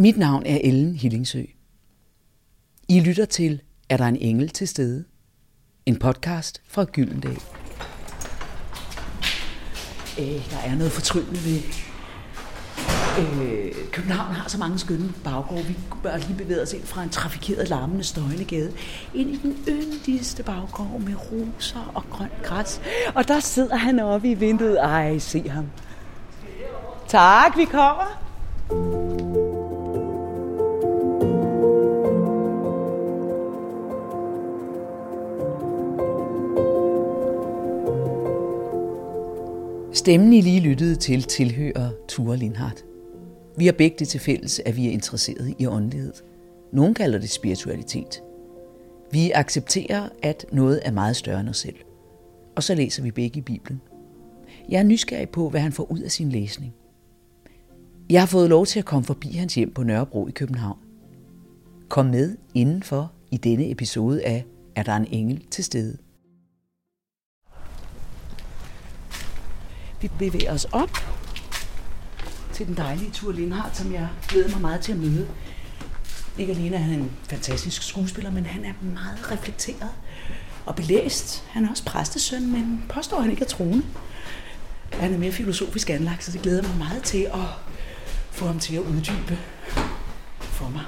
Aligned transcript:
Mit 0.00 0.16
navn 0.16 0.46
er 0.46 0.58
Ellen 0.64 0.94
Hillingsø. 0.94 1.42
I 2.88 3.00
lytter 3.00 3.24
til 3.24 3.62
Er 3.88 3.96
der 3.96 4.04
en 4.04 4.16
engel 4.16 4.48
til 4.48 4.68
stede? 4.68 5.04
En 5.86 5.98
podcast 5.98 6.62
fra 6.68 6.84
Gyldendal. 6.84 7.38
Øh, 10.18 10.50
der 10.50 10.58
er 10.66 10.74
noget 10.74 10.92
fortryllende 10.92 11.40
ved... 11.44 11.60
Øh, 13.18 13.72
København 13.92 14.34
har 14.34 14.48
så 14.48 14.58
mange 14.58 14.78
skønne 14.78 15.12
baggårde. 15.24 15.64
Vi 15.64 15.76
bør 16.02 16.16
lige 16.16 16.34
bevæge 16.38 16.62
os 16.62 16.72
ind 16.72 16.82
fra 16.82 17.02
en 17.02 17.10
trafikeret, 17.10 17.68
larmende, 17.68 18.04
støjende 18.04 18.44
gade 18.44 18.72
ind 19.14 19.30
i 19.30 19.36
den 19.36 19.56
yndigste 19.68 20.42
baggård 20.42 21.00
med 21.00 21.14
roser 21.32 21.92
og 21.94 22.02
grønt 22.10 22.42
græs. 22.42 22.80
Og 23.14 23.28
der 23.28 23.40
sidder 23.40 23.76
han 23.76 23.98
oppe 23.98 24.30
i 24.30 24.34
vinduet. 24.34 24.78
Ej, 24.80 25.18
se 25.18 25.48
ham. 25.48 25.66
Tak, 27.08 27.56
vi 27.56 27.64
kommer. 27.64 28.27
Stemmen, 40.08 40.32
I 40.32 40.40
lige 40.40 40.60
lyttede 40.60 40.96
til, 40.96 41.22
tilhører 41.22 41.90
Ture 42.08 42.36
Lindhardt. 42.36 42.84
Vi 43.56 43.64
har 43.64 43.72
begge 43.72 43.96
det 43.98 44.08
til 44.08 44.20
fælles, 44.20 44.60
at 44.66 44.76
vi 44.76 44.86
er 44.86 44.90
interesseret 44.90 45.54
i 45.58 45.66
åndelighed. 45.66 46.12
Nogle 46.72 46.94
kalder 46.94 47.18
det 47.18 47.30
spiritualitet. 47.30 48.22
Vi 49.12 49.30
accepterer, 49.30 50.08
at 50.22 50.46
noget 50.52 50.80
er 50.82 50.90
meget 50.90 51.16
større 51.16 51.40
end 51.40 51.48
os 51.48 51.56
selv. 51.56 51.76
Og 52.56 52.62
så 52.62 52.74
læser 52.74 53.02
vi 53.02 53.10
begge 53.10 53.38
i 53.38 53.42
Bibelen. 53.42 53.80
Jeg 54.68 54.78
er 54.78 54.82
nysgerrig 54.82 55.28
på, 55.28 55.48
hvad 55.48 55.60
han 55.60 55.72
får 55.72 55.92
ud 55.92 56.00
af 56.00 56.10
sin 56.10 56.28
læsning. 56.28 56.74
Jeg 58.10 58.20
har 58.20 58.26
fået 58.26 58.50
lov 58.50 58.66
til 58.66 58.78
at 58.78 58.84
komme 58.84 59.04
forbi 59.04 59.28
hans 59.32 59.54
hjem 59.54 59.74
på 59.74 59.82
Nørrebro 59.82 60.28
i 60.28 60.32
København. 60.32 60.78
Kom 61.88 62.06
med 62.06 62.36
indenfor 62.54 63.12
i 63.30 63.36
denne 63.36 63.70
episode 63.70 64.24
af 64.24 64.44
Er 64.76 64.82
der 64.82 64.96
en 64.96 65.06
engel 65.10 65.44
til 65.50 65.64
stede? 65.64 65.96
Vi 70.00 70.10
bevæger 70.18 70.52
os 70.52 70.64
op 70.64 70.90
til 72.52 72.66
den 72.66 72.76
dejlige 72.76 73.10
Tur 73.10 73.32
Lindhardt, 73.32 73.76
som 73.76 73.92
jeg 73.92 74.08
glæder 74.28 74.48
mig 74.50 74.60
meget 74.60 74.80
til 74.80 74.92
at 74.92 74.98
møde. 74.98 75.28
Ikke 76.38 76.52
alene 76.52 76.76
er 76.76 76.80
han 76.80 76.98
en 76.98 77.10
fantastisk 77.28 77.82
skuespiller, 77.82 78.30
men 78.30 78.46
han 78.46 78.64
er 78.64 78.72
meget 78.82 79.32
reflekteret 79.32 79.90
og 80.66 80.74
belæst. 80.74 81.44
Han 81.50 81.64
er 81.64 81.70
også 81.70 81.84
præstesøn, 81.84 82.52
men 82.52 82.84
påstår 82.88 83.20
han 83.20 83.30
ikke 83.30 83.44
er 83.44 83.48
troende. 83.48 83.84
Han 84.92 85.14
er 85.14 85.18
mere 85.18 85.32
filosofisk 85.32 85.90
anlagt, 85.90 86.24
så 86.24 86.32
det 86.32 86.42
glæder 86.42 86.62
mig 86.62 86.76
meget 86.78 87.02
til 87.02 87.22
at 87.34 87.48
få 88.30 88.46
ham 88.46 88.58
til 88.58 88.74
at 88.74 88.82
uddybe 88.82 89.38
for 90.40 90.68
mig. 90.68 90.82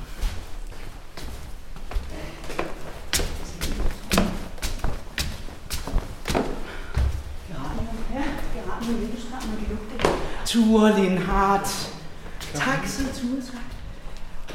Ture 10.46 11.02
Lindhardt. 11.02 11.94
Tak, 12.54 12.86
så 12.86 13.02
Ture. 13.02 13.42
Tak. 13.42 13.60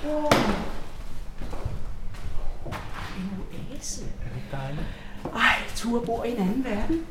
Oh. 0.06 0.32
En 3.18 3.30
oase. 3.72 4.04
Er 4.04 4.30
det 4.34 4.44
dejligt? 4.52 4.88
Ej, 5.36 5.56
Ture 5.76 6.06
bor 6.06 6.24
i 6.24 6.32
en 6.32 6.38
anden 6.38 6.64
verden. 6.64 7.06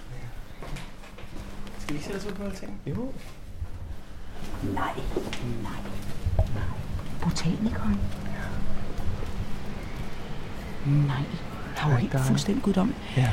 Skal 1.79 1.95
vi 1.95 1.99
ikke 1.99 2.05
sætte 2.05 2.19
os 2.19 2.27
ud 2.27 2.33
på 2.33 2.43
alting? 2.43 2.81
Jo. 2.87 3.13
Nej, 4.63 4.93
nej, 5.63 5.73
nej. 6.55 6.65
Botanikeren. 7.23 8.01
Nej, 10.87 11.17
har 11.77 11.91
jo 11.91 11.95
Ej, 11.95 12.01
helt 12.01 12.21
fuldstændig 12.27 12.63
guddommeligt. 12.65 13.01
Ja. 13.17 13.33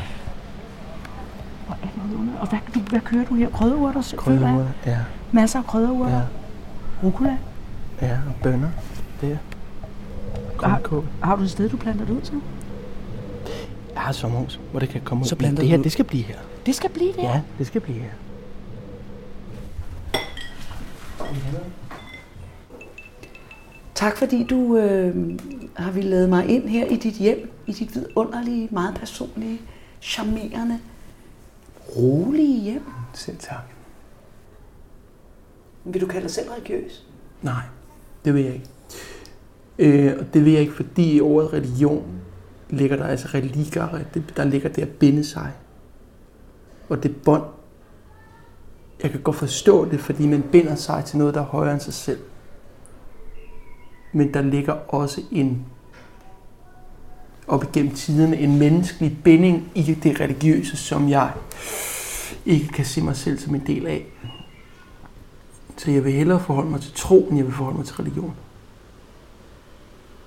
Er 1.84 1.88
det 2.10 2.16
under? 2.20 2.40
Og 2.40 2.48
hvad, 2.50 2.60
du, 2.74 2.80
hvad 2.80 3.00
kører 3.00 3.26
du 3.26 3.36
her? 3.36 3.50
Krydderurter? 3.50 4.02
føler 4.02 4.12
jeg? 4.12 4.20
Krydderurter. 4.20 4.72
Ja. 4.86 4.98
Masser 5.32 5.60
af 5.60 5.66
krydderurter? 5.66 6.16
Ja. 6.16 6.22
Rucola? 7.04 7.38
Ja, 8.02 8.12
og 8.14 8.36
bønner. 8.44 8.70
Det 9.22 9.32
er. 9.32 9.38
Grønkål. 10.58 11.06
Har 11.24 11.36
du 11.36 11.44
et 11.44 11.52
sted, 11.52 11.70
du 11.70 11.78
planter 11.78 12.06
det 12.06 12.14
ud 12.14 12.22
til? 12.22 12.42
Jeg 13.94 14.02
har 14.02 14.10
et 14.10 14.16
sommerhus, 14.16 14.60
hvor 14.72 14.80
det 14.80 14.90
kan 14.90 15.02
komme 15.02 15.22
ud. 15.22 15.28
Så 15.28 15.36
planter 15.36 15.62
det 15.62 15.70
her, 15.70 15.78
det 15.78 15.92
skal 15.92 16.06
blive 16.06 16.24
her. 16.24 16.36
Det 16.66 16.76
skal 16.76 16.90
blive 16.90 17.12
det. 17.12 17.24
Ja, 17.24 17.42
det 17.58 17.68
skal 17.68 17.82
blive 17.82 18.00
her. 18.00 18.10
Tak 23.96 24.18
fordi 24.18 24.44
du 24.44 24.78
øh, 24.78 25.40
har 25.76 25.92
ville 25.92 26.10
lade 26.10 26.28
mig 26.28 26.50
ind 26.50 26.68
her 26.70 26.86
i 26.86 26.96
dit 26.96 27.14
hjem, 27.14 27.52
i 27.68 27.72
dit 27.72 27.96
vidunderlige, 27.96 28.68
meget 28.72 28.96
personlige, 28.96 29.62
charmerende, 30.02 30.80
rolige 31.98 32.62
hjem. 32.62 32.86
Selv 33.14 33.38
tak. 33.38 33.64
Vil 35.84 36.02
du 36.02 36.08
kalde 36.08 36.24
dig 36.24 36.32
selv 36.32 36.50
religiøs? 36.50 37.08
Nej, 37.42 37.64
det 38.26 38.34
vil 38.34 38.44
jeg 38.44 38.54
ikke. 38.54 38.70
Øh, 39.80 40.16
og 40.20 40.34
det 40.34 40.46
vil 40.46 40.52
jeg 40.54 40.62
ikke, 40.62 40.74
fordi 40.74 41.16
i 41.16 41.22
ordet 41.22 41.54
religion 41.54 42.22
ligger 42.70 42.98
der 42.98 43.06
altså 43.06 43.28
religare. 43.34 44.04
Det, 44.14 44.34
der 44.38 44.44
ligger 44.44 44.70
det 44.70 44.82
at 44.82 44.90
binde 44.90 45.24
sig. 45.24 45.52
Og 46.90 47.04
det 47.04 47.16
bånd, 47.22 47.44
jeg 49.04 49.12
kan 49.12 49.22
godt 49.22 49.36
forstå 49.36 49.90
det, 49.90 50.00
fordi 50.00 50.28
man 50.28 50.44
binder 50.52 50.76
sig 50.76 51.06
til 51.06 51.18
noget, 51.18 51.34
der 51.34 51.42
er 51.42 51.46
højere 51.46 51.74
end 51.74 51.82
sig 51.82 51.94
selv. 51.94 52.20
Men 54.14 54.34
der 54.34 54.42
ligger 54.42 54.74
også 54.74 55.22
en 55.32 55.66
op 57.52 57.64
igennem 57.64 57.94
tiderne 57.94 58.38
en 58.38 58.60
menneskelig 58.60 59.18
binding 59.24 59.72
i 59.76 59.82
det 59.82 60.20
religiøse, 60.20 60.78
som 60.78 61.10
jeg 61.10 61.32
ikke 62.46 62.68
kan 62.68 62.86
se 62.86 63.02
mig 63.02 63.16
selv 63.16 63.40
som 63.40 63.56
en 63.56 63.68
del 63.68 63.88
af. 63.88 64.06
Så 65.78 65.92
jeg 65.92 66.04
vil 66.04 66.14
hellere 66.14 66.40
forholde 66.40 66.70
mig 66.70 66.82
til 66.82 66.92
tro, 66.96 67.28
end 67.30 67.38
jeg 67.38 67.46
vil 67.46 67.54
forholde 67.54 67.78
mig 67.78 67.86
til 67.86 67.96
religion. 67.96 68.34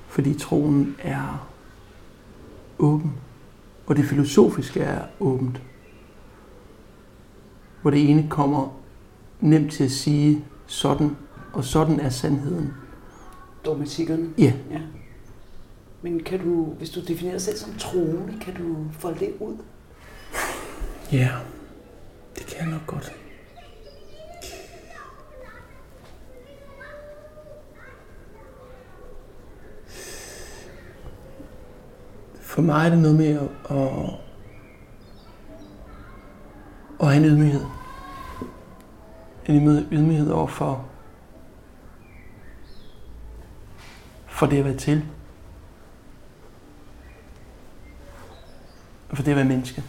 Fordi 0.09 0.35
troen 0.39 0.97
er 0.99 1.49
åben. 2.79 3.13
Og 3.87 3.97
det 3.97 4.05
filosofiske 4.05 4.81
er 4.81 5.03
åbent. 5.21 5.63
Hvor 7.83 7.91
det 7.91 8.11
ene 8.11 8.27
kommer 8.31 8.69
nemt 9.41 9.73
til 9.73 9.85
at 9.85 9.91
sige 9.91 10.45
sådan, 10.67 11.17
og 11.53 11.65
sådan 11.65 12.01
er 12.01 12.11
sandheden. 12.11 12.73
Dogmatikkerne? 13.65 14.31
Ja, 14.39 14.53
Ja. 14.71 14.81
Men 16.05 16.23
kan 16.25 16.39
du, 16.41 16.65
hvis 16.65 16.91
du 16.91 17.01
definerer 17.01 17.35
dig 17.35 17.43
selv 17.43 17.57
som 17.57 17.75
troende, 17.79 18.39
kan 18.41 18.55
du 18.55 18.87
folde 18.93 19.19
det 19.19 19.35
ud? 19.41 19.57
ja, 21.13 21.31
det 22.39 22.47
kan 22.47 22.59
jeg 22.59 22.67
nok 22.71 22.87
godt. 22.87 23.13
For 32.41 32.63
mig 32.63 32.87
er 32.87 32.91
det 32.91 32.99
noget 32.99 33.17
med 33.17 33.27
at, 33.27 33.77
at, 33.77 34.15
at 37.01 37.07
have 37.07 37.17
en 37.17 37.25
ydmyghed. 37.25 37.65
En 39.47 39.55
ydmyghed- 39.57 39.93
ydmyghed 39.93 40.31
over 40.31 40.47
for, 40.47 40.85
for 44.27 44.47
det 44.47 44.59
at 44.59 44.65
være 44.65 44.77
til. 44.77 45.05
Og 49.15 49.19
for 49.19 49.25
det 49.25 49.31
at 49.31 49.37
være 49.37 49.45
menneske. 49.45 49.83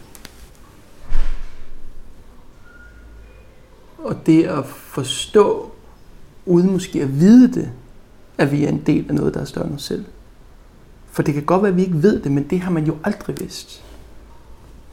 Og 3.98 4.26
det 4.26 4.44
at 4.44 4.66
forstå, 4.66 5.70
uden 6.46 6.72
måske 6.72 7.02
at 7.02 7.20
vide 7.20 7.52
det, 7.54 7.70
at 8.38 8.52
vi 8.52 8.64
er 8.64 8.68
en 8.68 8.82
del 8.86 9.06
af 9.08 9.14
noget, 9.14 9.34
der 9.34 9.40
er 9.40 9.44
større 9.44 9.66
end 9.66 9.74
os 9.74 9.82
selv. 9.82 10.04
For 11.10 11.22
det 11.22 11.34
kan 11.34 11.42
godt 11.42 11.62
være, 11.62 11.70
at 11.70 11.76
vi 11.76 11.82
ikke 11.82 12.02
ved 12.02 12.22
det, 12.22 12.32
men 12.32 12.50
det 12.50 12.60
har 12.60 12.70
man 12.70 12.84
jo 12.84 12.96
aldrig 13.04 13.40
vidst. 13.40 13.84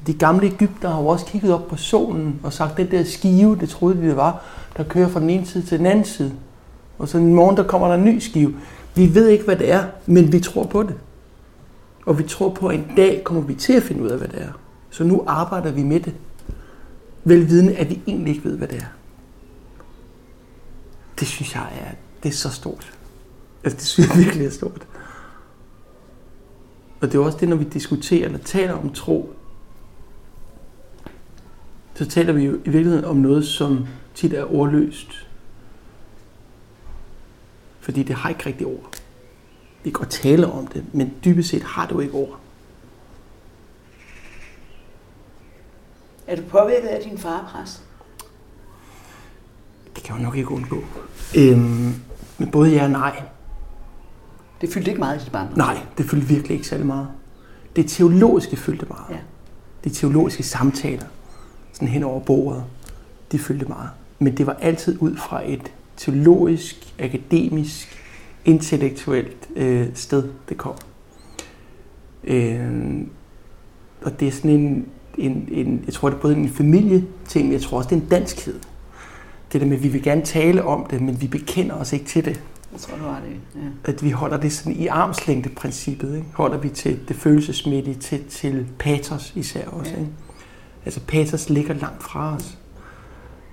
De 0.08 0.14
gamle 0.14 0.48
Ægypter 0.48 0.90
har 0.90 1.02
jo 1.02 1.08
også 1.08 1.26
kigget 1.26 1.54
op 1.54 1.68
på 1.68 1.76
solen 1.76 2.40
og 2.44 2.54
sagt, 2.54 2.78
den 2.78 2.92
der 2.92 3.04
skive, 3.04 3.58
det 3.60 3.70
troede 3.70 3.98
de 3.98 4.02
det 4.02 4.16
var, 4.16 4.44
der 4.78 4.84
kører 4.84 5.10
fra 5.10 5.20
den 5.20 5.30
ene 5.30 5.46
side 5.46 5.66
til 5.66 5.78
den 5.78 5.86
anden 5.86 6.06
side. 6.06 6.34
Og 6.98 7.08
så 7.08 7.18
en 7.18 7.34
morgen, 7.34 7.58
der 7.58 7.64
kommer 7.64 7.88
der 7.88 7.96
en 7.96 8.06
ny 8.06 8.20
skive. 8.20 8.56
Vi 8.96 9.16
ved 9.16 9.28
ikke, 9.28 9.46
hvad 9.46 9.56
det 9.56 9.72
er, 9.72 9.84
men 10.06 10.32
vi 10.32 10.40
tror 10.40 10.64
på 10.64 10.84
det. 10.84 10.96
Og 12.06 12.18
vi 12.20 12.24
tror 12.24 12.50
på, 12.50 12.68
at 12.68 12.76
en 12.76 12.92
dag 12.98 13.24
kommer 13.24 13.42
vi 13.42 13.56
til 13.56 13.74
at 13.74 13.84
finde 13.84 14.04
ud 14.04 14.10
af, 14.10 14.18
hvad 14.18 14.28
det 14.28 14.42
er. 14.42 14.52
Så 14.90 15.04
nu 15.04 15.24
arbejder 15.28 15.72
vi 15.72 15.84
med 15.84 16.00
det. 16.00 16.14
Velvidende, 17.24 17.76
at 17.76 17.90
vi 17.90 18.02
egentlig 18.08 18.36
ikke 18.36 18.50
ved, 18.50 18.58
hvad 18.58 18.68
det 18.68 18.78
er. 18.78 18.86
Det 21.20 21.28
synes 21.28 21.56
jeg 21.56 21.72
er, 21.82 21.92
det 22.24 22.30
er 22.30 22.34
så 22.34 22.50
stort. 22.50 22.94
Altså, 23.64 23.78
det 23.78 23.86
synes 23.86 24.10
jeg 24.10 24.18
virkelig 24.18 24.46
er 24.48 24.52
stort. 24.52 24.88
Og 27.02 27.12
det 27.12 27.16
er 27.16 27.24
også 27.24 27.38
det, 27.38 27.50
når 27.50 27.56
vi 27.56 27.64
diskuterer 27.64 28.26
eller 28.26 28.40
taler 28.40 28.74
om 28.74 28.94
tro, 28.94 29.34
så 31.94 32.06
taler 32.06 32.34
vi 32.34 32.46
jo 32.46 32.54
i 32.54 32.70
virkeligheden 32.70 33.06
om 33.06 33.16
noget, 33.16 33.46
som 33.46 33.88
tit 34.16 34.34
er 34.34 34.54
ordløst. 34.54 35.28
Fordi 37.80 38.04
det 38.04 38.16
har 38.16 38.30
ikke 38.30 38.46
rigtig 38.46 38.68
ord. 38.68 39.03
Vi 39.84 39.90
kan 39.90 39.94
godt 39.94 40.10
tale 40.10 40.48
om 40.52 40.68
det, 40.68 40.86
men 40.94 41.14
dybest 41.26 41.50
set 41.50 41.64
har 41.64 41.88
jo 41.92 42.00
ikke 42.00 42.14
ord. 42.14 42.40
Er 46.28 46.36
du 46.36 46.42
påvirket 46.42 46.88
af 46.88 47.02
din 47.04 47.18
far, 47.18 47.52
præst? 47.54 47.84
Det 49.96 50.04
kan 50.04 50.16
jeg 50.16 50.24
nok 50.24 50.36
ikke 50.36 50.52
undgå. 50.52 50.84
Øhm, 51.38 51.94
men 52.38 52.52
både 52.52 52.70
ja 52.72 52.84
og 52.84 52.90
nej. 52.90 53.24
Det 54.62 54.74
fyldte 54.74 54.92
ikke 54.92 55.00
meget 55.00 55.22
i 55.22 55.24
dit 55.24 55.32
barn. 55.32 55.48
Nej, 55.56 55.78
det 55.98 56.06
fyldte 56.06 56.28
virkelig 56.28 56.56
ikke 56.56 56.68
særlig 56.68 56.86
meget. 56.86 57.08
Det 57.76 57.90
teologiske 57.90 58.56
fyldte 58.56 58.86
meget. 58.86 59.10
Ja. 59.10 59.18
De 59.84 59.90
teologiske 59.90 60.44
samtaler, 60.44 61.06
sådan 61.74 61.88
hen 61.88 62.04
over 62.04 62.20
bordet, 62.20 62.64
de 63.32 63.40
fyldte 63.40 63.66
meget. 63.66 63.90
Men 64.20 64.38
det 64.38 64.48
var 64.48 64.54
altid 64.62 65.02
ud 65.02 65.16
fra 65.16 65.52
et 65.52 65.72
teologisk, 65.98 66.94
akademisk, 67.00 68.03
intellektuelt 68.46 69.50
øh, 69.56 69.88
sted, 69.94 70.30
det 70.50 70.58
kom. 70.58 70.76
Øh, 72.24 73.02
og 74.02 74.20
det 74.20 74.28
er 74.28 74.32
sådan 74.32 74.52
en, 74.52 74.86
en, 75.18 75.48
en, 75.52 75.84
jeg 75.86 75.94
tror 75.94 76.10
det 76.10 76.16
er 76.16 76.22
både 76.22 76.36
en 76.36 76.50
familieting, 76.50 77.46
men 77.46 77.52
jeg 77.52 77.62
tror 77.62 77.78
også 77.78 77.90
det 77.90 77.96
er 77.96 78.02
en 78.02 78.08
danskhed. 78.08 78.60
Det 79.54 79.62
der 79.62 79.68
med, 79.68 79.78
at 79.78 79.84
vi 79.84 79.88
vil 79.88 80.04
gerne 80.04 80.22
tale 80.22 80.64
om 80.64 80.86
det, 80.90 81.02
men 81.02 81.22
vi 81.22 81.28
bekender 81.28 81.76
os 81.76 81.94
ikke 81.94 82.06
til 82.06 82.26
det. 82.26 82.42
Jeg 82.72 82.82
tror, 82.82 82.98
du 82.98 83.04
har 83.04 83.22
det. 83.22 83.62
Ja. 83.62 83.92
At 83.92 84.04
vi 84.04 84.10
holder 84.10 84.38
det 84.38 84.54
sådan 84.54 84.76
i 84.76 84.88
armslængde-princippet. 84.88 86.16
Ikke? 86.16 86.28
Holder 86.34 86.58
vi 86.58 86.70
til 86.70 87.00
det 87.08 87.16
følelsesmæssige, 87.16 87.96
til, 87.96 88.24
til 88.30 88.68
patos 88.80 89.34
især 89.36 89.68
også. 89.68 89.92
Ja. 89.92 90.00
Ikke? 90.00 90.12
Altså 90.86 91.00
patos 91.08 91.50
ligger 91.50 91.74
langt 91.74 92.04
fra 92.04 92.36
os. 92.36 92.58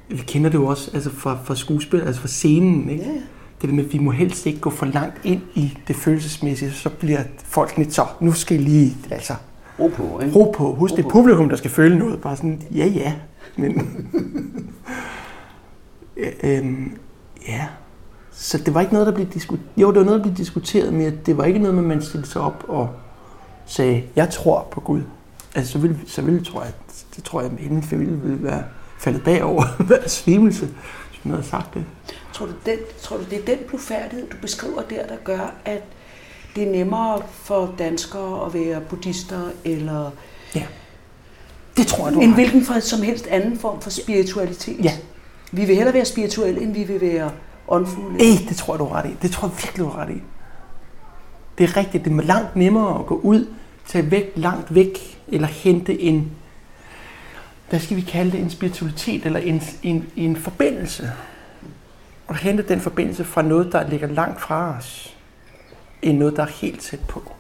Vi 0.08 0.16
kender 0.16 0.50
det 0.50 0.58
jo 0.58 0.66
også 0.66 0.90
altså 0.94 1.10
fra, 1.10 1.38
fra 1.44 1.54
skuespil, 1.54 2.00
altså 2.00 2.20
fra 2.20 2.28
scenen. 2.28 2.90
Ikke? 2.90 3.04
Ja. 3.04 3.20
Det 3.61 3.69
der 3.69 3.75
med, 3.75 3.85
at 3.85 3.93
vi 3.93 3.99
må 3.99 4.11
helst 4.11 4.47
ikke 4.47 4.61
gå 4.61 4.71
for 4.71 4.87
langt 4.87 5.21
ind 5.25 5.41
i 5.55 5.79
det 5.89 5.97
følelsesmæssige, 5.97 6.73
så 6.73 6.91
bliver 6.91 7.23
folk 7.45 7.77
lidt 7.77 7.95
så, 7.95 8.07
nu 8.21 8.33
skal 8.33 8.61
I 8.61 8.62
lige, 8.62 8.97
altså, 9.11 9.35
Ro 9.79 9.89
på, 9.89 10.21
ikke? 10.21 10.37
ro 10.39 10.55
på. 10.57 10.75
Husk, 10.75 10.97
det 10.97 11.05
er 11.05 11.07
Ro 11.07 11.11
publikum, 11.11 11.49
der 11.49 11.57
skal 11.57 11.71
føle 11.71 11.99
noget. 11.99 12.21
Bare 12.21 12.37
sådan, 12.37 12.62
ja, 12.75 12.87
ja. 12.87 13.15
Men, 13.57 14.07
øhm, 16.43 16.93
ja. 17.49 17.67
Så 18.33 18.59
det 18.59 18.75
var 18.75 18.81
ikke 18.81 18.93
noget, 18.93 19.07
der 19.07 19.15
blev 19.15 19.27
diskuteret. 19.27 19.67
Jo, 19.77 19.89
det 19.91 19.99
var 19.99 20.05
noget, 20.05 20.19
der 20.19 20.25
blev 20.25 20.37
diskuteret, 20.37 20.95
men 20.95 21.19
det 21.27 21.37
var 21.37 21.45
ikke 21.45 21.59
noget, 21.59 21.75
med, 21.75 21.83
at 21.83 21.89
man 21.89 22.03
stillede 22.03 22.31
sig 22.31 22.43
op 22.43 22.65
og 22.69 22.89
sagde, 23.67 24.03
jeg 24.17 24.31
tror 24.31 24.69
på 24.71 24.81
Gud. 24.81 25.03
Altså, 25.55 25.73
så 25.73 25.79
ville, 25.79 25.99
så 26.07 26.23
ville 26.23 26.45
tror 26.45 26.62
jeg, 26.62 26.73
det 27.17 27.25
tror 27.25 27.41
jeg, 27.41 27.53
at 27.53 27.59
hele 27.59 27.75
min 27.75 27.83
familie 27.83 28.17
ville 28.17 28.43
være 28.43 28.62
faldet 28.99 29.25
bagover, 29.25 29.65
være 29.89 30.09
svimelse, 30.09 30.69
man 31.25 31.34
havde 31.34 31.49
sagt 31.49 31.75
det. 31.75 31.84
Tror 32.32 32.46
du, 32.46 32.52
den, 32.67 32.78
tror 33.02 33.17
du, 33.17 33.25
det 33.31 33.38
er 33.38 33.56
den 33.56 33.58
blufærdighed, 33.69 34.28
du 34.31 34.37
beskriver 34.43 34.82
der, 34.82 35.06
der 35.06 35.17
gør, 35.25 35.55
at 35.64 35.82
det 36.56 36.69
er 36.69 36.72
nemmere 36.72 37.22
for 37.31 37.75
danskere 37.78 38.46
at 38.46 38.55
være 38.55 38.81
buddhister, 38.81 39.40
eller 39.64 40.11
Ja. 40.55 40.62
Det 41.76 41.87
tror 41.87 42.06
jeg, 42.06 42.14
du 42.14 42.20
en 42.20 42.34
hvilken 42.34 42.64
for, 42.64 42.81
som 42.81 43.02
helst 43.02 43.26
anden 43.26 43.58
form 43.58 43.81
for 43.81 43.90
spiritualitet? 43.90 44.84
Ja. 44.84 44.93
Vi 45.52 45.64
vil 45.64 45.76
hellere 45.76 45.94
være 45.94 46.05
spirituelle, 46.05 46.61
end 46.61 46.72
vi 46.75 46.84
vil 46.84 47.00
være 47.00 47.31
åndfulde. 47.69 48.19
Ej, 48.20 48.49
det 48.49 48.56
tror 48.56 48.75
jeg, 48.75 48.78
du 48.78 48.84
har 48.84 48.94
ret 48.94 49.11
i. 49.11 49.16
Det 49.23 49.31
tror 49.31 49.49
jeg 49.49 49.56
virkelig, 49.56 49.87
du 49.87 49.90
har 49.90 50.02
ret 50.02 50.11
i. 50.11 50.23
Det 51.58 51.64
er 51.64 51.76
rigtigt. 51.76 52.05
Det 52.05 52.12
er 52.12 52.23
langt 52.23 52.56
nemmere 52.56 52.99
at 52.99 53.06
gå 53.06 53.20
ud, 53.23 53.46
tage 53.87 54.11
væk, 54.11 54.32
langt 54.37 54.75
væk, 54.75 55.20
eller 55.28 55.49
hente 55.49 56.00
en, 56.00 56.31
hvad 57.70 57.81
skal 57.81 57.96
vi 57.96 58.00
kalde 58.00 58.32
det, 58.32 58.40
en 58.40 58.50
spiritualitet, 58.50 59.26
eller 59.26 59.40
en, 59.40 59.62
en, 59.82 60.06
en 60.17 60.37
forbindelse. 60.37 61.12
Og 62.26 62.37
hente 62.37 62.62
den 62.62 62.81
forbindelse 62.81 63.25
fra 63.25 63.43
noget, 63.43 63.72
der 63.72 63.88
ligger 63.88 64.06
langt 64.06 64.40
fra 64.40 64.76
os, 64.76 65.17
end 66.02 66.19
noget, 66.19 66.37
der 66.37 66.43
er 66.43 66.50
helt 66.61 66.81
tæt 66.81 67.00
på. 67.08 67.32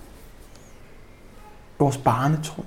Vores 1.78 1.96
barnetro. 1.96 2.64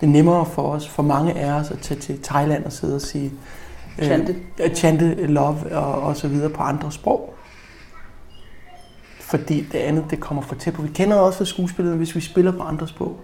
Det 0.00 0.06
er 0.06 0.12
nemmere 0.12 0.46
for 0.46 0.72
os, 0.72 0.88
for 0.88 1.02
mange 1.02 1.34
af 1.34 1.52
os, 1.52 1.70
at 1.70 1.78
tage 1.78 2.00
til 2.00 2.22
Thailand 2.22 2.64
og 2.64 2.72
sidde 2.72 2.94
og 2.94 3.00
sige, 3.00 3.32
øh, 3.98 4.04
Chante. 4.04 4.36
øh, 4.60 4.74
chante 4.74 5.26
love 5.26 5.76
og, 5.76 6.02
og 6.02 6.16
så 6.16 6.28
videre 6.28 6.50
på 6.50 6.62
andre 6.62 6.92
sprog. 6.92 7.34
Fordi 9.20 9.60
det 9.60 9.78
andet, 9.78 10.04
det 10.10 10.20
kommer 10.20 10.42
for 10.42 10.54
tæt 10.54 10.74
på. 10.74 10.82
Vi 10.82 10.88
kender 10.88 11.16
også 11.16 11.44
skuespillet, 11.44 11.96
hvis 11.96 12.14
vi 12.14 12.20
spiller 12.20 12.52
på 12.52 12.62
andre 12.62 12.88
sprog. 12.88 13.20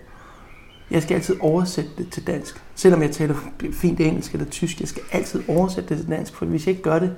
Jeg 0.91 1.03
skal 1.03 1.15
altid 1.15 1.37
oversætte 1.41 1.91
det 1.99 2.11
til 2.11 2.27
dansk. 2.27 2.63
Selvom 2.75 3.03
jeg 3.03 3.11
taler 3.11 3.35
fint 3.73 4.01
engelsk 4.01 4.33
eller 4.33 4.47
tysk, 4.47 4.81
jeg 4.81 4.89
skal 4.89 5.03
altid 5.13 5.43
oversætte 5.49 5.89
det 5.89 5.99
til 5.99 6.09
dansk, 6.11 6.35
for 6.35 6.47
hvis 6.47 6.67
jeg 6.67 6.71
ikke 6.71 6.83
gør 6.83 6.99
det, 6.99 7.15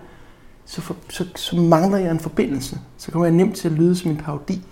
så, 0.65 0.81
for, 0.81 0.97
så, 1.09 1.27
så 1.37 1.57
mangler 1.57 1.99
jeg 1.99 2.11
en 2.11 2.21
forbindelse. 2.21 2.79
Så 2.97 3.11
kommer 3.11 3.27
jeg 3.27 3.35
nemt 3.35 3.57
til 3.57 3.69
at 3.69 3.75
lyde 3.75 3.97
som 3.97 4.11
en 4.11 4.17
parodi. 4.17 4.63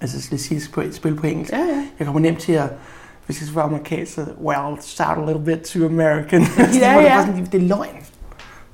Altså, 0.00 0.28
lad 0.30 0.38
os 0.38 0.40
sige, 0.40 0.54
jeg 0.54 0.62
skal 0.62 0.94
spille 0.94 1.18
på 1.18 1.26
engelsk. 1.26 1.52
Ja, 1.52 1.58
ja. 1.58 1.84
Jeg 1.98 2.06
kommer 2.06 2.20
nemt 2.20 2.38
til 2.38 2.52
at, 2.52 2.68
hvis 3.26 3.40
jeg 3.40 3.46
skal 3.46 3.56
være 3.56 3.64
amerikansk, 3.64 4.14
så, 4.14 4.26
well, 4.42 4.76
sound 4.80 5.22
a 5.22 5.32
little 5.32 5.44
bit 5.44 5.60
too 5.60 5.86
American. 5.86 6.40
Ja, 6.58 6.66
det, 6.66 6.80
ja. 6.80 6.94
er 6.94 7.08
bare 7.08 7.26
sådan, 7.26 7.46
det 7.46 7.54
er 7.54 7.68
løgn. 7.68 8.06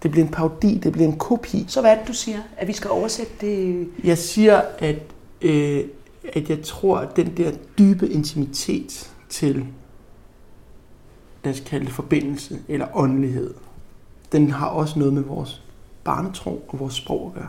Det 0.02 0.10
bliver 0.10 0.26
en 0.26 0.32
parodi, 0.32 0.80
det 0.82 0.92
bliver 0.92 1.08
en 1.08 1.18
kopi. 1.18 1.64
Så 1.68 1.80
hvad 1.80 1.90
er 1.90 1.98
det, 1.98 2.08
du 2.08 2.12
siger? 2.12 2.38
At 2.56 2.68
vi 2.68 2.72
skal 2.72 2.90
oversætte 2.90 3.32
det? 3.40 3.88
Jeg 4.04 4.18
siger, 4.18 4.60
at, 4.78 4.96
øh, 5.42 5.84
at 6.32 6.50
jeg 6.50 6.62
tror, 6.62 6.99
at 6.99 7.17
den 7.17 7.37
der 7.37 7.52
dybe 7.78 8.08
intimitet 8.08 9.12
til, 9.28 9.67
lad 11.44 11.52
os 11.52 11.61
kalde 11.61 11.84
det 11.84 11.94
forbindelse 11.94 12.58
eller 12.69 12.87
åndelighed, 12.94 13.55
den 14.32 14.50
har 14.50 14.67
også 14.67 14.99
noget 14.99 15.14
med 15.14 15.23
vores 15.23 15.62
barnetro 16.05 16.64
og 16.69 16.78
vores 16.78 16.94
sprog 16.94 17.26
at 17.26 17.34
gøre. 17.34 17.49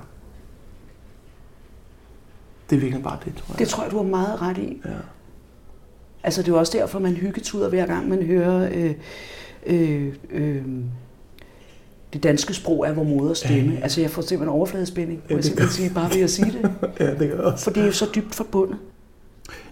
Det 2.70 2.76
er 2.76 2.80
virkelig 2.80 3.04
bare 3.04 3.20
det, 3.26 3.36
tror 3.36 3.54
jeg. 3.54 3.60
Det 3.60 3.68
tror 3.68 3.84
jeg, 3.84 3.92
du 3.92 3.98
har 3.98 4.04
meget 4.04 4.42
ret 4.42 4.58
i. 4.58 4.82
Ja. 4.86 4.92
Altså, 6.24 6.42
det 6.42 6.48
er 6.48 6.52
jo 6.52 6.60
også 6.60 6.78
derfor, 6.78 7.00
man 7.00 7.14
hyggetuder 7.14 7.70
hver 7.70 7.86
gang, 7.86 8.10
man 8.10 8.24
hører 8.24 8.70
øh, 8.74 8.96
øh, 9.66 10.16
øh, 10.30 10.66
det 12.18 12.24
danske 12.24 12.54
sprog 12.54 12.88
er 12.88 12.94
vores 12.94 13.10
moders 13.10 13.38
stemme. 13.38 13.74
Ja. 13.74 13.80
Altså, 13.80 14.02
jeg 14.02 14.10
får 14.10 14.22
simpelthen 14.22 14.50
overfladespænding, 14.50 15.20
må 15.20 15.24
Ja, 15.30 15.36
jeg 15.36 15.38
det 15.38 15.46
simpelthen 15.46 15.74
sige, 15.74 15.94
bare 15.94 16.14
ved 16.14 16.22
at 16.22 16.30
sige 16.30 16.52
det. 16.52 16.72
ja, 17.00 17.12
det 17.12 17.20
gør 17.20 17.26
jeg 17.26 17.40
også. 17.40 17.64
For 17.64 17.72
det 17.72 17.82
er 17.82 17.86
jo 17.86 17.92
så 17.92 18.06
dybt 18.16 18.36
forbundet. 18.36 18.78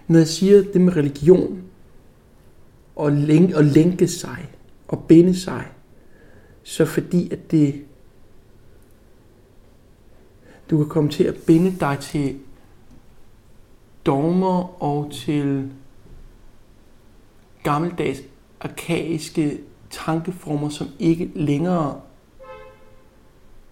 Når 0.08 0.18
jeg 0.18 0.28
siger 0.28 0.62
det 0.72 0.80
med 0.80 0.96
religion, 0.96 1.62
og, 2.96 3.12
længe, 3.12 3.56
og 3.56 3.64
lænke 3.64 4.08
sig, 4.08 4.50
og 4.88 5.04
binde 5.08 5.40
sig, 5.40 5.64
så 6.62 6.84
fordi 6.84 7.32
at 7.32 7.50
det, 7.50 7.82
du 10.70 10.76
kan 10.76 10.88
komme 10.88 11.10
til 11.10 11.24
at 11.24 11.34
binde 11.46 11.76
dig 11.80 11.98
til 12.00 12.36
dogmer 14.06 14.82
og 14.82 15.12
til 15.12 15.70
gammeldags 17.62 18.22
arkaiske 18.60 19.58
tankeformer, 19.90 20.68
som 20.68 20.86
ikke 20.98 21.30
længere 21.34 22.00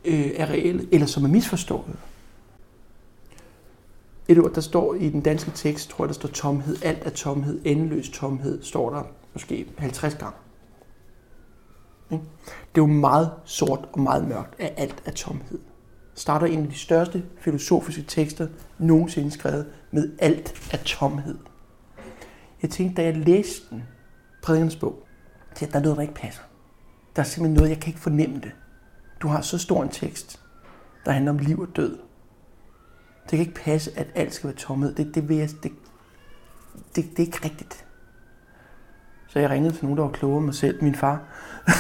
øh, 0.04 0.30
er 0.36 0.50
reelle, 0.50 0.88
eller 0.92 1.06
som 1.06 1.24
er 1.24 1.28
misforstået. 1.28 1.96
Et 4.28 4.38
ord, 4.38 4.52
der 4.52 4.60
står 4.60 4.94
i 4.94 5.08
den 5.08 5.20
danske 5.20 5.50
tekst, 5.50 5.90
tror 5.90 6.04
jeg, 6.04 6.08
der 6.08 6.14
står 6.14 6.28
tomhed. 6.28 6.76
Alt 6.82 7.02
er 7.04 7.10
tomhed. 7.10 7.60
Endeløs 7.64 8.08
tomhed 8.08 8.62
står 8.62 8.90
der 8.90 9.02
måske 9.32 9.66
50 9.78 10.14
gange. 10.14 10.36
Det 12.10 12.80
er 12.80 12.82
jo 12.82 12.86
meget 12.86 13.30
sort 13.44 13.88
og 13.92 14.00
meget 14.00 14.28
mørkt, 14.28 14.60
at 14.60 14.74
alt 14.76 15.02
er 15.04 15.10
tomhed. 15.10 15.58
Starter 16.14 16.46
en 16.46 16.62
af 16.62 16.68
de 16.68 16.78
største 16.78 17.24
filosofiske 17.38 18.02
tekster 18.02 18.48
nogensinde 18.78 19.30
skrevet 19.30 19.66
med 19.90 20.12
alt 20.18 20.72
er 20.72 20.76
tomhed. 20.84 21.38
Jeg 22.62 22.70
tænkte, 22.70 23.02
da 23.02 23.06
jeg 23.06 23.16
læste 23.16 23.62
den, 23.70 23.82
prædikernes 24.42 24.76
bog, 24.76 25.06
at 25.50 25.60
der 25.72 25.78
er 25.78 25.82
noget, 25.82 25.96
der 25.96 26.02
ikke 26.02 26.14
passer. 26.14 26.42
Der 27.16 27.22
er 27.22 27.26
simpelthen 27.26 27.54
noget, 27.54 27.70
jeg 27.70 27.80
kan 27.80 27.88
ikke 27.90 28.00
fornemme 28.00 28.40
det. 28.40 28.52
Du 29.24 29.28
har 29.28 29.40
så 29.40 29.58
stor 29.58 29.82
en 29.82 29.88
tekst, 29.88 30.40
der 31.04 31.12
handler 31.12 31.32
om 31.32 31.38
liv 31.38 31.60
og 31.60 31.68
død. 31.76 31.98
Det 33.22 33.30
kan 33.30 33.38
ikke 33.38 33.54
passe, 33.54 33.98
at 33.98 34.06
alt 34.14 34.34
skal 34.34 34.48
være 34.48 34.56
tomhed. 34.56 34.94
Det, 34.94 35.14
det, 35.14 35.28
vil 35.28 35.36
jeg, 35.36 35.48
det, 35.62 35.72
det, 36.96 37.04
det 37.10 37.18
er 37.18 37.26
ikke 37.26 37.44
rigtigt. 37.44 37.86
Så 39.28 39.38
jeg 39.38 39.50
ringede 39.50 39.74
til 39.74 39.84
nogen, 39.84 39.98
der 39.98 40.04
var 40.04 40.10
klogere 40.10 40.38
end 40.38 40.44
mig 40.44 40.54
selv, 40.54 40.82
min 40.82 40.94
far. 40.94 41.22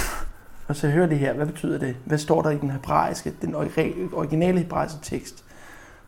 og 0.68 0.76
så 0.76 0.88
hører 0.88 1.06
det 1.06 1.18
her, 1.18 1.32
hvad 1.32 1.46
betyder 1.46 1.78
det? 1.78 1.96
Hvad 2.04 2.18
står 2.18 2.42
der 2.42 2.50
i 2.50 2.58
den 2.58 2.70
hebraiske, 2.70 3.34
den 3.42 3.54
originale 4.12 4.58
hebraiske 4.58 4.98
tekst? 5.02 5.44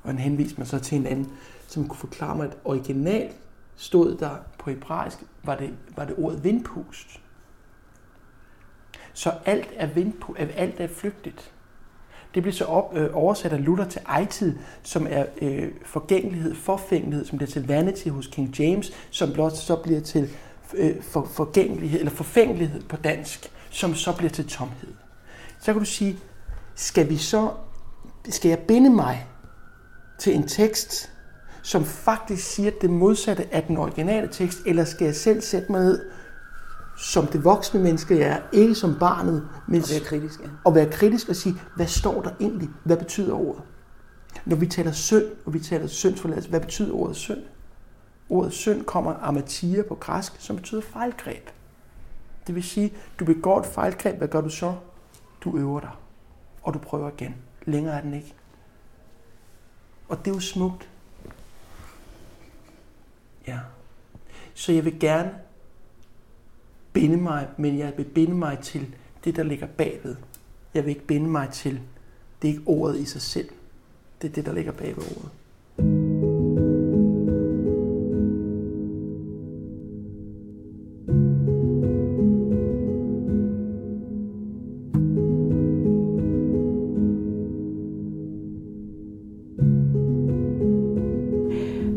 Og 0.02 0.10
han 0.10 0.18
henviste 0.18 0.58
mig 0.58 0.66
så 0.66 0.78
til 0.78 0.98
en 0.98 1.06
anden, 1.06 1.32
som 1.66 1.88
kunne 1.88 1.98
forklare 1.98 2.36
mig, 2.36 2.46
at 2.46 2.56
originalt 2.64 3.36
stod 3.76 4.16
der 4.16 4.36
på 4.58 4.70
hebraisk, 4.70 5.24
var 5.42 5.56
det, 5.56 5.74
var 5.96 6.04
det 6.04 6.14
ordet 6.18 6.44
vindpust. 6.44 7.20
Så 9.16 9.32
alt 9.44 9.68
er, 9.76 9.88
vindpu- 9.88 10.42
alt 10.56 10.80
er 10.80 10.86
flygtigt. 10.88 11.52
Det 12.34 12.42
bliver 12.42 12.54
så 12.54 12.64
op, 12.64 12.96
øh, 12.96 13.10
oversat 13.12 13.52
af 13.52 13.64
Luther 13.64 13.88
til 13.88 14.00
ejtid, 14.08 14.56
som 14.82 15.06
er 15.10 15.24
øh, 15.42 15.68
forgængelighed, 15.84 16.54
forfængelighed, 16.54 17.26
som 17.26 17.38
bliver 17.38 17.50
til 17.50 17.66
vanity 17.66 18.08
hos 18.08 18.26
King 18.26 18.60
James, 18.60 18.92
som 19.10 19.32
blot 19.32 19.56
så 19.56 19.76
bliver 19.76 20.00
til 20.00 20.30
øh, 20.74 21.02
for, 21.02 21.28
forgængelighed 21.32 21.98
eller 21.98 22.12
forfængelighed 22.12 22.82
på 22.82 22.96
dansk, 22.96 23.50
som 23.70 23.94
så 23.94 24.12
bliver 24.16 24.30
til 24.30 24.48
tomhed. 24.48 24.94
Så 25.60 25.72
kan 25.72 25.78
du 25.78 25.84
sige, 25.84 26.18
skal 26.74 27.08
vi 27.08 27.16
så 27.16 27.50
skal 28.28 28.48
jeg 28.48 28.58
binde 28.58 28.90
mig 28.90 29.26
til 30.18 30.34
en 30.34 30.48
tekst, 30.48 31.12
som 31.62 31.84
faktisk 31.84 32.54
siger 32.54 32.70
det 32.80 32.90
modsatte 32.90 33.54
af 33.54 33.62
den 33.62 33.76
originale 33.76 34.28
tekst, 34.32 34.58
eller 34.66 34.84
skal 34.84 35.04
jeg 35.04 35.14
selv 35.14 35.40
sætte 35.40 35.72
mig 35.72 35.80
ned 35.80 36.00
som 36.96 37.26
det 37.26 37.44
voksne 37.44 37.80
menneske, 37.80 38.18
jeg 38.18 38.28
er, 38.28 38.40
ikke 38.52 38.74
som 38.74 38.98
barnet, 38.98 39.48
men 39.68 39.82
Og 39.82 39.88
være 39.90 40.00
kritisk, 40.00 40.40
ja. 40.40 40.48
og 40.64 40.74
være 40.74 40.90
kritisk 40.90 41.28
og 41.28 41.36
sige, 41.36 41.54
hvad 41.76 41.86
står 41.86 42.22
der 42.22 42.30
egentlig? 42.40 42.68
Hvad 42.84 42.96
betyder 42.96 43.34
ordet? 43.34 43.62
Når 44.44 44.56
vi 44.56 44.66
taler 44.66 44.92
synd, 44.92 45.24
og 45.46 45.54
vi 45.54 45.60
taler 45.60 45.86
syndsforladelse, 45.86 46.50
hvad 46.50 46.60
betyder 46.60 46.94
ordet 46.94 47.16
synd? 47.16 47.42
Ordet 48.28 48.52
synd 48.52 48.84
kommer 48.84 49.12
af 49.12 49.28
amatia 49.28 49.82
på 49.82 49.94
græsk, 49.94 50.32
som 50.38 50.56
betyder 50.56 50.80
fejlgreb. 50.80 51.50
Det 52.46 52.54
vil 52.54 52.62
sige, 52.62 52.92
du 53.20 53.24
begår 53.24 53.60
et 53.60 53.66
fejlgreb, 53.66 54.18
hvad 54.18 54.28
gør 54.28 54.40
du 54.40 54.48
så? 54.48 54.74
Du 55.44 55.58
øver 55.58 55.80
dig, 55.80 55.90
og 56.62 56.74
du 56.74 56.78
prøver 56.78 57.10
igen. 57.10 57.34
Længere 57.64 57.96
er 57.96 58.00
den 58.00 58.14
ikke. 58.14 58.34
Og 60.08 60.18
det 60.18 60.30
er 60.30 60.34
jo 60.34 60.40
smukt. 60.40 60.88
Ja. 63.46 63.58
Så 64.54 64.72
jeg 64.72 64.84
vil 64.84 65.00
gerne 65.00 65.30
binde 67.00 67.16
mig, 67.16 67.48
men 67.56 67.78
jeg 67.78 67.92
vil 67.96 68.04
binde 68.04 68.34
mig 68.34 68.58
til 68.58 68.86
det, 69.24 69.36
der 69.36 69.42
ligger 69.42 69.66
bagved. 69.66 70.16
Jeg 70.74 70.84
vil 70.84 70.90
ikke 70.90 71.06
binde 71.06 71.30
mig 71.30 71.48
til, 71.52 71.80
det 72.42 72.48
er 72.48 72.52
ikke 72.52 72.66
ordet 72.66 72.98
i 72.98 73.04
sig 73.04 73.22
selv. 73.22 73.48
Det 74.22 74.28
er 74.28 74.32
det, 74.32 74.46
der 74.46 74.52
ligger 74.52 74.72
bagved 74.72 75.02
ordet. 75.02 75.30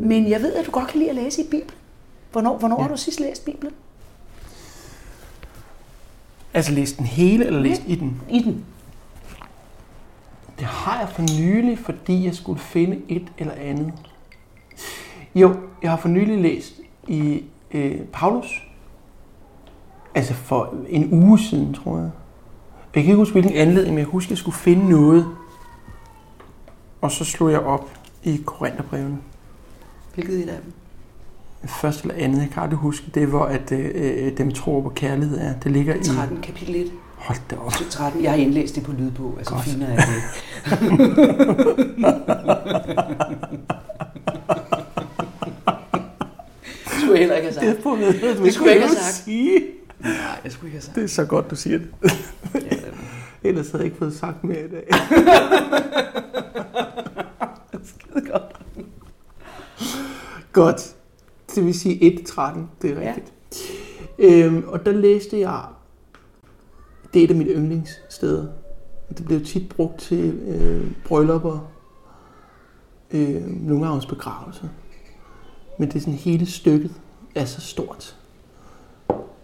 Men 0.08 0.29
jeg 0.29 0.41
ved, 0.41 0.53
at 0.53 0.65
du 0.65 0.72
godt 0.72 0.88
kan 0.88 1.00
lide 1.00 1.10
at 1.10 1.15
læse 1.15 1.41
i 1.41 1.46
Bibelen. 1.46 1.75
Hvornår, 2.32 2.58
hvornår 2.58 2.75
ja. 2.77 2.82
har 2.82 2.89
du 2.89 2.98
sidst 2.98 3.20
læst 3.20 3.46
Bibelen? 3.46 3.74
Altså 6.53 6.72
læst 6.72 6.98
den 6.98 7.06
hele, 7.06 7.46
eller 7.46 7.60
læst 7.60 7.82
i 7.88 7.96
den? 7.96 8.22
I 8.29 8.39
den. 8.44 8.65
Det 10.60 10.68
har 10.68 11.00
jeg 11.00 11.10
for 11.10 11.22
nylig, 11.39 11.79
fordi 11.79 12.25
jeg 12.25 12.36
skulle 12.36 12.60
finde 12.60 13.01
et 13.08 13.27
eller 13.38 13.53
andet. 13.53 13.94
Jo, 15.36 15.56
jeg 15.82 15.89
har 15.89 15.98
for 15.98 16.10
nylig 16.10 16.41
læst 16.41 16.74
i 17.08 17.44
øh, 17.72 18.01
Paulus. 18.13 18.63
Altså 20.15 20.34
for 20.34 20.75
en 20.89 21.13
uge 21.13 21.39
siden, 21.39 21.74
tror 21.74 21.98
jeg. 21.98 22.10
Jeg 22.96 23.03
kan 23.03 23.12
ikke 23.12 23.15
huske, 23.15 23.32
hvilken 23.32 23.53
anledning, 23.53 23.94
men 23.96 24.00
jeg 24.00 24.08
husker, 24.08 24.27
at 24.27 24.32
jeg 24.32 24.38
skulle 24.38 24.58
finde 24.58 24.89
noget. 24.89 25.27
Og 27.01 27.12
så 27.12 27.25
slog 27.25 27.51
jeg 27.51 27.60
op 27.60 27.89
i 28.24 28.41
Korintherbrevene. 28.46 29.18
Hvilket 30.13 30.44
et 30.44 30.50
af 30.50 30.62
dem? 30.63 30.74
Første 31.66 32.10
eller 32.10 32.24
andet, 32.25 32.39
jeg 32.42 32.50
kan 32.54 32.63
aldrig 32.63 32.80
huske. 32.80 33.06
Det 33.13 33.24
er, 33.24 33.28
hvor 33.28 33.44
at, 33.46 33.72
øh, 33.72 34.38
dem 34.38 34.51
tror 34.51 34.82
på 34.82 34.89
kærlighed 34.89 35.38
er. 35.39 35.54
Det 35.63 35.72
ligger 35.72 35.96
i... 35.96 36.04
13, 36.04 36.42
kapitel 36.42 36.75
1. 36.75 36.92
Hold 37.16 37.38
da 37.51 37.56
op. 37.56 37.72
13. 37.89 38.24
Jeg 38.24 38.32
har 38.32 38.38
indlæst 38.38 38.75
det 38.75 38.84
på 38.84 38.92
lydbog, 38.92 39.36
altså 39.38 39.54
Godt. 39.54 39.63
finere 39.66 39.89
er 39.92 39.96
det. 39.96 40.06
Det 46.86 46.92
skulle 47.01 47.12
jeg 47.12 47.20
heller 47.20 47.36
ikke 47.36 47.48
have 47.48 47.54
sagt. 47.54 47.66
Det, 47.66 47.78
det, 48.22 48.38
Det 48.44 48.54
skulle 48.54 48.70
jeg 48.70 48.75
ikke 48.75 48.88
have 48.88 48.98
sagt. 49.00 49.13
Sige. 49.25 49.62
Nej, 50.00 50.12
jeg 50.44 50.51
skulle 50.51 50.68
ikke 50.68 50.75
have 50.75 50.82
sagt. 50.82 50.96
Det 50.96 51.04
er 51.04 51.08
så 51.08 51.25
godt, 51.25 51.51
du 51.51 51.56
siger 51.56 51.78
det. 51.78 51.88
Ja, 52.54 52.60
det- 52.60 52.84
Ellers 53.44 53.66
havde 53.72 53.78
jeg 53.78 53.86
ikke 53.86 53.98
fået 53.98 54.16
sagt 54.16 54.44
mere 54.44 54.66
i 54.66 54.68
dag. 54.68 54.84
Skide 57.84 58.25
godt. 58.32 58.44
Godt. 60.54 60.96
Det 61.60 61.68
vil 61.68 61.80
sige 61.80 62.20
1.13, 62.20 62.60
det 62.82 62.92
er 62.92 63.01
Ja. 63.01 63.08
rigtigt. 63.10 63.34
Øhm, 64.20 64.63
og 64.68 64.86
der 64.86 64.92
læste 64.92 65.39
jeg, 65.39 65.62
det 67.13 67.20
er 67.20 67.24
et 67.24 67.30
af 67.30 67.36
mine 67.36 67.50
yndlingssteder. 67.50 68.48
Det 69.18 69.25
blev 69.25 69.46
tit 69.46 69.70
brugt 69.70 70.00
til 70.00 70.30
øh, 70.34 70.92
bryllupper, 71.06 71.72
øh, 73.12 73.48
nogle 73.48 73.89
også 73.89 74.08
begravelser. 74.08 74.68
Men 75.80 75.88
det 75.88 75.96
er 75.96 76.00
sådan 76.00 76.13
hele 76.13 76.46
stykket 76.46 76.92
er 77.36 77.46
så 77.46 77.62
stort. 77.62 78.16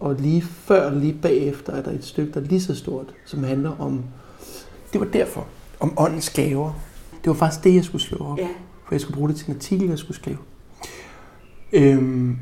Og 0.00 0.14
lige 0.14 0.42
før 0.42 0.90
og 0.90 0.96
lige 0.96 1.18
bagefter 1.22 1.72
er 1.72 1.82
der 1.82 1.90
et 1.90 2.04
stykke, 2.04 2.32
der 2.32 2.40
er 2.40 2.44
lige 2.44 2.60
så 2.60 2.74
stort, 2.74 3.14
som 3.24 3.44
handler 3.44 3.76
om, 3.80 4.04
det 4.92 5.00
var 5.00 5.06
derfor, 5.06 5.46
om 5.80 5.94
åndens 5.98 6.30
gaver. 6.30 6.72
Det 7.24 7.26
var 7.30 7.34
faktisk 7.34 7.64
det, 7.64 7.74
jeg 7.74 7.84
skulle 7.84 8.02
slå 8.02 8.18
op. 8.26 8.38
Ja. 8.38 8.48
For 8.86 8.94
jeg 8.94 9.00
skulle 9.00 9.16
bruge 9.16 9.28
det 9.28 9.36
til 9.36 9.48
en 9.50 9.54
artikel, 9.56 9.88
jeg 9.88 9.98
skulle 9.98 10.16
skrive. 10.16 10.38
Øhm, 11.72 12.38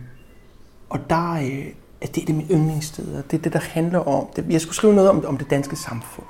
og 0.91 1.11
der 1.11 1.33
øh, 1.33 1.67
er 2.01 2.07
det, 2.07 2.29
det 2.29 2.29
er 2.29 2.43
yndlingssted 2.51 3.15
og 3.15 3.31
Det 3.31 3.39
er 3.39 3.43
det, 3.43 3.53
der 3.53 3.59
handler 3.59 3.99
om... 3.99 4.27
Det, 4.37 4.47
jeg 4.51 4.61
skulle 4.61 4.75
skrive 4.75 4.95
noget 4.95 5.11
om, 5.11 5.25
om 5.25 5.37
det 5.37 5.51
danske 5.51 5.77
samfund. 5.77 6.27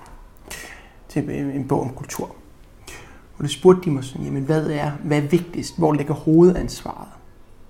Til 1.09 1.31
øh, 1.31 1.57
en 1.57 1.69
bog 1.69 1.81
om 1.81 1.91
kultur. 1.91 2.37
Og 3.39 3.45
det 3.45 3.51
spurgte 3.51 3.83
de 3.85 3.91
mig 3.91 4.05
sådan, 4.05 4.25
jamen 4.25 4.43
hvad 4.43 4.67
er, 4.67 4.91
hvad 5.05 5.19
er 5.19 5.27
vigtigst? 5.29 5.79
Hvor 5.79 5.93
ligger 5.93 6.15
hovedansvaret? 6.15 7.09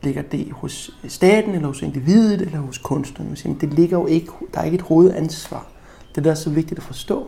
Ligger 0.03 0.23
det 0.23 0.53
hos 0.53 0.91
øh, 1.05 1.11
staten, 1.11 1.55
eller 1.55 1.69
hos 1.69 1.83
individet, 1.83 2.41
eller 2.41 2.59
hos 2.59 2.79
kunstneren? 2.79 3.31
Jeg 3.31 3.39
siger, 3.39 3.49
jamen, 3.49 3.61
det 3.61 3.75
ligger 3.75 3.99
jo 3.99 4.07
ikke, 4.07 4.29
der 4.55 4.61
er 4.61 4.65
ikke 4.65 4.75
et 4.75 4.83
hovedansvar. 4.83 5.67
Det 6.15 6.25
der 6.25 6.31
er 6.31 6.35
så 6.35 6.51
vigtigt 6.51 6.79
at 6.79 6.85
forstå. 6.85 7.27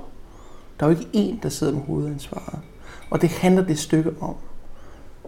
Der 0.81 0.87
er 0.87 0.91
jo 0.91 0.97
ikke 0.99 1.33
én, 1.33 1.43
der 1.43 1.49
sidder 1.49 1.73
med 1.73 1.83
hovedansvaret. 1.83 2.59
Og 3.11 3.23
det 3.23 3.31
handler 3.31 3.65
det 3.65 3.79
stykke 3.79 4.11
om. 4.21 4.35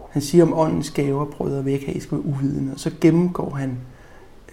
Han 0.09 0.21
siger 0.21 0.43
om 0.43 0.53
åndens 0.53 0.91
gaver, 0.91 1.25
brødre, 1.25 1.63
vil 1.63 1.71
jeg 1.71 1.79
ikke 1.79 1.85
have, 1.85 1.97
I 1.97 1.99
skal 1.99 2.17
være 2.17 2.25
uvidende. 2.25 2.73
Og 2.73 2.79
så 2.79 2.91
gennemgår 3.01 3.49
han, 3.49 3.77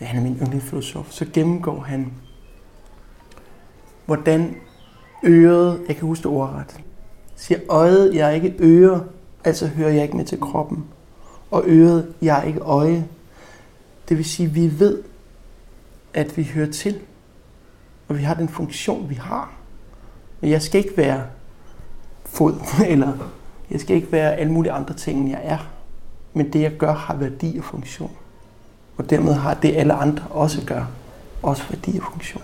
øh, 0.00 0.06
han 0.06 0.18
er 0.18 0.22
min 0.22 0.38
yndlingsfilosof, 0.42 1.10
så 1.10 1.26
gennemgår 1.32 1.80
han, 1.80 2.12
hvordan 4.06 4.56
øret, 5.24 5.80
jeg 5.88 5.96
kan 5.96 6.06
huske 6.06 6.22
det 6.22 6.30
ordret, 6.30 6.80
siger 7.36 7.60
øjet, 7.68 8.14
jeg 8.14 8.28
er 8.28 8.32
ikke 8.32 8.54
øre, 8.58 9.04
altså 9.44 9.66
hører 9.66 9.90
jeg 9.90 10.02
ikke 10.02 10.16
med 10.16 10.24
til 10.24 10.40
kroppen. 10.40 10.84
Og 11.50 11.62
øret, 11.66 12.14
jeg 12.22 12.38
er 12.38 12.42
ikke 12.42 12.60
øje. 12.60 13.08
Det 14.08 14.16
vil 14.16 14.24
sige, 14.24 14.50
vi 14.50 14.80
ved, 14.80 15.02
at 16.14 16.36
vi 16.36 16.42
hører 16.54 16.70
til, 16.70 17.00
og 18.08 18.18
vi 18.18 18.22
har 18.22 18.34
den 18.34 18.48
funktion, 18.48 19.10
vi 19.10 19.14
har. 19.14 19.52
Men 20.40 20.50
jeg 20.50 20.62
skal 20.62 20.84
ikke 20.84 20.96
være 20.96 21.22
fod, 22.24 22.54
eller 22.88 23.12
jeg 23.70 23.80
skal 23.80 23.96
ikke 23.96 24.12
være 24.12 24.34
alle 24.34 24.52
mulige 24.52 24.72
andre 24.72 24.94
ting, 24.94 25.20
end 25.20 25.30
jeg 25.30 25.40
er. 25.44 25.58
Men 26.34 26.52
det, 26.52 26.60
jeg 26.62 26.76
gør, 26.76 26.92
har 26.92 27.14
værdi 27.16 27.58
og 27.58 27.64
funktion. 27.64 28.10
Og 28.96 29.10
dermed 29.10 29.34
har 29.34 29.54
det, 29.54 29.76
alle 29.76 29.92
andre 29.92 30.24
også 30.30 30.66
gør, 30.66 30.84
også 31.42 31.62
værdi 31.70 31.98
og 31.98 32.04
funktion. 32.12 32.42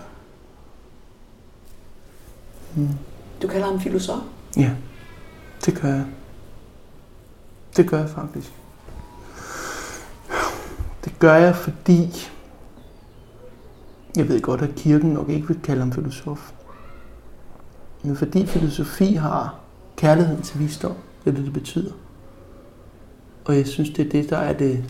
Du 3.41 3.47
kalder 3.47 3.65
ham 3.65 3.79
filosof? 3.79 4.21
Ja, 4.57 4.71
det 5.65 5.81
gør 5.81 5.89
jeg. 5.89 6.05
Det 7.77 7.89
gør 7.89 7.99
jeg 7.99 8.09
faktisk. 8.09 8.51
Det 11.05 11.19
gør 11.19 11.35
jeg, 11.35 11.55
fordi 11.55 12.29
jeg 14.15 14.27
ved 14.27 14.41
godt, 14.41 14.61
at 14.61 14.75
kirken 14.75 15.09
nok 15.09 15.29
ikke 15.29 15.47
vil 15.47 15.61
kalde 15.63 15.79
ham 15.79 15.91
filosof. 15.91 16.51
Men 18.03 18.15
fordi 18.15 18.45
filosofi 18.45 19.13
har 19.13 19.55
kærligheden 19.95 20.41
til 20.41 20.59
visdom, 20.59 20.95
det 21.25 21.31
er 21.31 21.35
det, 21.35 21.45
det 21.45 21.53
betyder. 21.53 21.91
Og 23.45 23.55
jeg 23.55 23.67
synes, 23.67 23.89
det 23.89 24.05
er 24.05 24.09
det, 24.09 24.29
der 24.29 24.37
er 24.37 24.53
det 24.53 24.85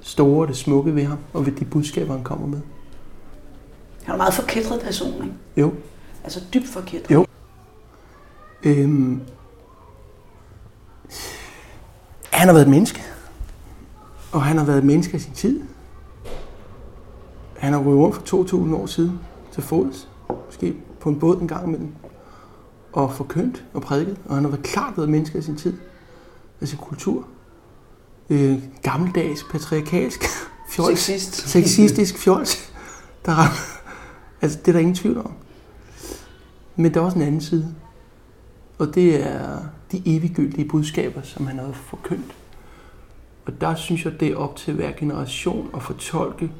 store 0.00 0.40
og 0.40 0.48
det 0.48 0.56
smukke 0.56 0.94
ved 0.94 1.04
ham, 1.04 1.18
og 1.32 1.46
ved 1.46 1.52
de 1.52 1.64
budskaber, 1.64 2.12
han 2.14 2.24
kommer 2.24 2.46
med. 2.46 2.60
Han 4.02 4.10
er 4.10 4.12
en 4.12 4.18
meget 4.18 4.34
forkætret 4.34 4.80
person, 4.80 5.14
ikke? 5.14 5.34
Jo, 5.56 5.72
Altså 6.24 6.40
dybt 6.54 6.68
forkætret. 6.68 7.10
Jo. 7.10 7.26
Øhm, 8.62 9.20
han 12.30 12.48
har 12.48 12.52
været 12.52 12.64
et 12.64 12.70
menneske. 12.70 13.02
Og 14.32 14.42
han 14.42 14.58
har 14.58 14.64
været 14.64 14.78
et 14.78 14.84
menneske 14.84 15.14
af 15.14 15.20
sin 15.20 15.32
tid. 15.32 15.60
Han 17.56 17.72
har 17.72 17.80
røvet 17.80 17.98
rundt 17.98 18.28
for 18.28 18.44
2.000 18.66 18.74
år 18.74 18.86
siden 18.86 19.20
til 19.52 19.62
fods. 19.62 20.08
Måske 20.46 20.76
på 21.00 21.08
en 21.08 21.18
båd 21.18 21.40
en 21.40 21.48
gang 21.48 21.66
imellem. 21.66 21.92
Og 22.92 23.12
forkyndt 23.12 23.64
og 23.74 23.82
prædiket. 23.82 24.18
Og 24.24 24.34
han 24.34 24.44
har 24.44 24.50
været 24.50 24.62
klart 24.64 24.96
været 24.96 25.06
et 25.06 25.10
menneske 25.10 25.38
af 25.38 25.44
sin 25.44 25.56
tid. 25.56 25.74
Af 26.60 26.68
sin 26.68 26.78
kultur. 26.78 27.26
Øh, 28.30 28.58
gammeldags, 28.82 29.44
patriarkalsk, 29.50 30.24
fjols, 30.72 30.98
Sexist. 31.00 31.34
sexistisk 31.34 32.18
fjols. 32.18 32.72
Der 33.26 33.32
er, 33.32 33.48
altså, 34.42 34.58
det 34.58 34.68
er 34.68 34.72
der 34.72 34.80
ingen 34.80 34.94
tvivl 34.94 35.18
om. 35.18 35.32
Men 36.76 36.94
der 36.94 37.00
er 37.00 37.04
også 37.04 37.16
en 37.18 37.22
anden 37.22 37.40
side. 37.40 37.74
Og 38.78 38.94
det 38.94 39.26
er 39.26 39.58
de 39.92 40.02
eviggyldige 40.06 40.68
budskaber, 40.68 41.22
som 41.22 41.46
han 41.46 41.58
har 41.58 41.72
forkyndt. 41.72 42.34
Og 43.46 43.60
der 43.60 43.74
synes 43.74 44.04
jeg, 44.04 44.20
det 44.20 44.28
er 44.28 44.36
op 44.36 44.56
til 44.56 44.74
hver 44.74 44.92
generation 44.92 45.70
at 45.74 45.82
fortolke 45.82 46.52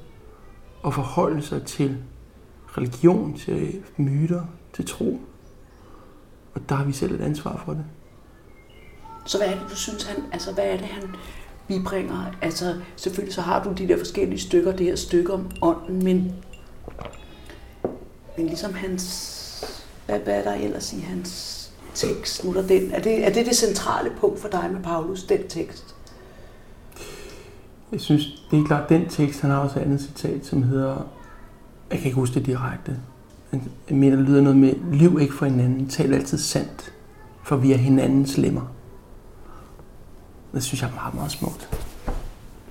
og 0.82 0.94
forholde 0.94 1.42
sig 1.42 1.62
til 1.62 1.96
religion, 2.78 3.34
til 3.38 3.82
myter, 3.96 4.42
til 4.72 4.86
tro. 4.86 5.20
Og 6.54 6.60
der 6.68 6.74
har 6.74 6.84
vi 6.84 6.92
selv 6.92 7.14
et 7.14 7.20
ansvar 7.20 7.62
for 7.64 7.72
det. 7.72 7.84
Så 9.24 9.38
hvad 9.38 9.48
er 9.48 9.60
det, 9.60 9.70
du 9.70 9.76
synes, 9.76 10.04
han, 10.04 10.24
altså 10.32 10.52
hvad 10.52 10.64
er 10.64 10.76
det, 10.76 10.86
han 10.86 11.02
bibringer? 11.68 12.24
Altså 12.42 12.80
selvfølgelig 12.96 13.34
så 13.34 13.40
har 13.40 13.62
du 13.64 13.72
de 13.72 13.88
der 13.88 13.98
forskellige 13.98 14.40
stykker, 14.40 14.72
det 14.72 14.86
her 14.86 14.96
stykke 14.96 15.32
om 15.32 15.50
ånden, 15.62 16.04
men, 16.04 16.34
men 18.36 18.46
ligesom 18.46 18.74
hans, 18.74 19.82
hvad, 20.06 20.18
hvad 20.18 20.38
er 20.38 20.42
der 20.42 20.54
ellers 20.54 20.92
i 20.92 21.00
hans 21.00 21.62
tekst? 21.94 22.44
Nu 22.44 22.50
er, 22.50 22.62
den. 22.62 22.92
Er, 22.92 23.00
det, 23.00 23.26
er 23.26 23.32
det 23.32 23.46
det 23.46 23.56
centrale 23.56 24.10
punkt 24.20 24.40
for 24.40 24.48
dig 24.48 24.70
med 24.72 24.82
Paulus, 24.82 25.24
den 25.24 25.48
tekst? 25.48 25.94
Jeg 27.92 28.00
synes, 28.00 28.22
det 28.50 28.58
er 28.58 28.64
klart, 28.64 28.88
den 28.88 29.08
tekst, 29.08 29.40
han 29.40 29.50
har 29.50 29.58
også 29.58 29.78
et 29.78 29.82
andet 29.82 30.00
citat, 30.00 30.46
som 30.46 30.62
hedder, 30.62 30.96
jeg 31.90 31.98
kan 31.98 32.06
ikke 32.06 32.14
huske 32.14 32.34
det 32.34 32.46
direkte, 32.46 32.96
men 33.52 33.68
jeg 33.88 33.96
mener, 33.96 34.16
det 34.16 34.24
lyder 34.24 34.40
noget 34.42 34.58
med, 34.58 34.74
liv 34.92 35.18
ikke 35.20 35.34
for 35.34 35.46
hinanden, 35.46 35.88
tal 35.88 36.14
altid 36.14 36.38
sandt, 36.38 36.92
for 37.42 37.56
vi 37.56 37.72
er 37.72 37.76
hinandens 37.76 38.38
lemmer. 38.38 38.72
Det 40.54 40.62
synes 40.62 40.82
jeg 40.82 40.90
er 40.90 40.94
meget, 40.94 41.14
meget 41.14 41.30
smukt. 41.30 41.68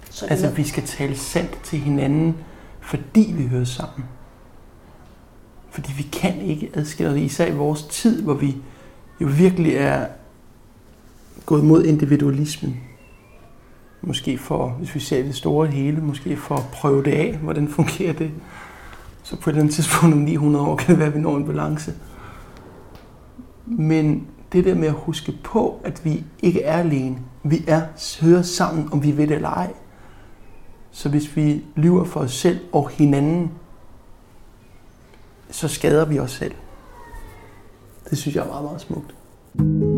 Så 0.10 0.26
altså, 0.26 0.50
vi 0.50 0.64
skal 0.64 0.84
tale 0.84 1.16
sandt 1.16 1.60
til 1.64 1.80
hinanden, 1.80 2.36
fordi 2.82 3.34
vi 3.38 3.48
hører 3.48 3.64
sammen. 3.64 4.06
Fordi 5.70 5.94
vi 5.98 6.04
kan 6.04 6.42
ikke 6.42 6.72
adskille 6.74 7.12
os, 7.12 7.18
især 7.18 7.46
i 7.46 7.56
vores 7.56 7.84
tid, 7.84 8.22
hvor 8.22 8.34
vi 8.34 8.58
jo 9.22 9.28
virkelig 9.28 9.76
er 9.76 10.08
gået 11.46 11.64
mod 11.64 11.84
individualismen. 11.84 12.80
Måske 14.02 14.38
for, 14.38 14.70
hvis 14.70 14.96
vi 14.96 15.00
ser 15.00 15.24
det 15.24 15.36
store 15.36 15.68
hele, 15.68 16.02
måske 16.02 16.38
for 16.38 16.56
at 16.56 16.66
prøve 16.74 17.04
det 17.04 17.12
af, 17.12 17.38
hvordan 17.38 17.68
fungerer 17.68 18.14
det. 18.14 18.32
Så 19.24 19.36
på 19.36 19.50
et 19.50 19.52
eller 19.52 19.62
andet 19.62 19.76
tidspunkt 19.76 20.16
om 20.16 20.20
900 20.20 20.66
år 20.66 20.76
kan 20.76 20.88
det 20.88 21.00
være, 21.00 21.08
at 21.08 21.16
vi 21.16 21.20
når 21.20 21.38
en 21.38 21.46
balance. 21.46 21.94
Men 23.66 24.28
det 24.54 24.66
der 24.66 24.76
med 24.76 24.88
at 24.88 24.94
huske 24.94 25.34
på, 25.44 25.80
at 25.84 26.06
vi 26.06 26.24
ikke 26.42 26.64
er 26.64 26.78
alene. 26.78 27.20
Vi 27.44 27.64
er 27.68 27.82
hører 28.22 28.42
sammen, 28.42 28.90
om 28.92 29.04
vi 29.04 29.18
ved 29.18 29.28
det 29.28 29.36
eller 29.36 29.50
ej. 29.50 29.74
Så 30.92 31.10
hvis 31.10 31.36
vi 31.36 31.64
lyver 31.76 32.04
for 32.04 32.20
os 32.20 32.34
selv 32.34 32.60
og 32.72 32.90
hinanden, 32.90 33.52
så 35.50 35.68
skader 35.68 36.06
vi 36.06 36.20
os 36.20 36.32
selv. 36.32 36.54
Det 38.10 38.18
synes 38.18 38.36
jeg 38.36 38.44
er 38.44 38.48
meget, 38.48 38.64
meget 38.64 38.82
smukt. 38.82 39.16
thank 39.58 39.84
you 39.84 39.91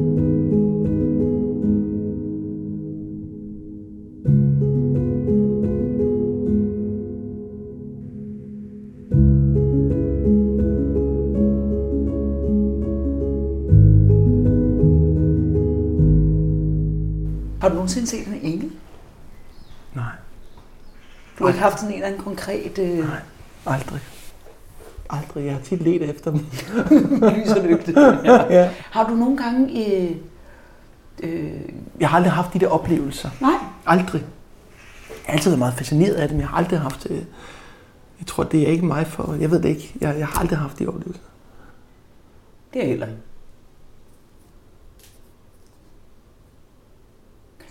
nogensinde 17.83 18.07
set 18.07 18.27
en 18.27 18.39
engel? 18.41 18.71
Nej. 19.93 20.03
Du 21.39 21.43
har 21.43 21.49
ikke 21.49 21.61
haft 21.61 21.79
sådan 21.79 21.89
en 21.89 21.95
eller 21.95 22.07
anden 22.07 22.23
konkret... 22.23 22.79
Øh... 22.79 22.97
Nej, 22.97 23.19
aldrig. 23.65 24.01
Aldrig. 25.09 25.45
Jeg 25.45 25.53
har 25.53 25.61
tit 25.61 25.81
let 25.81 26.09
efter 26.09 26.31
dem. 26.31 26.39
Lys 27.35 27.49
og 27.49 27.63
lygte. 27.63 27.93
Ja. 28.25 28.53
ja. 28.53 28.69
Har 28.91 29.07
du 29.07 29.15
nogle 29.15 29.37
gange... 29.37 29.87
Øh, 29.87 30.15
øh... 31.23 31.61
Jeg 31.99 32.09
har 32.09 32.17
aldrig 32.17 32.33
haft 32.33 32.53
de 32.53 32.59
der 32.59 32.67
oplevelser. 32.67 33.29
Nej. 33.41 33.51
Aldrig. 33.85 34.21
Jeg 35.09 35.17
har 35.25 35.33
altid 35.33 35.49
været 35.49 35.59
meget 35.59 35.73
fascineret 35.73 36.13
af 36.13 36.29
dem. 36.29 36.39
Jeg 36.39 36.47
har 36.47 36.57
aldrig 36.57 36.79
haft... 36.79 37.07
Øh... 37.09 37.17
Jeg 38.19 38.27
tror, 38.27 38.43
det 38.43 38.61
er 38.61 38.67
ikke 38.67 38.85
mig 38.85 39.07
for... 39.07 39.33
Jeg 39.39 39.51
ved 39.51 39.61
det 39.61 39.69
ikke. 39.69 39.93
Jeg, 40.01 40.15
jeg 40.17 40.27
har 40.27 40.39
aldrig 40.39 40.59
haft 40.59 40.79
de 40.79 40.87
oplevelser. 40.87 41.23
Det 42.73 42.83
er 42.83 42.87
heller 42.87 43.07
ikke. 43.07 43.19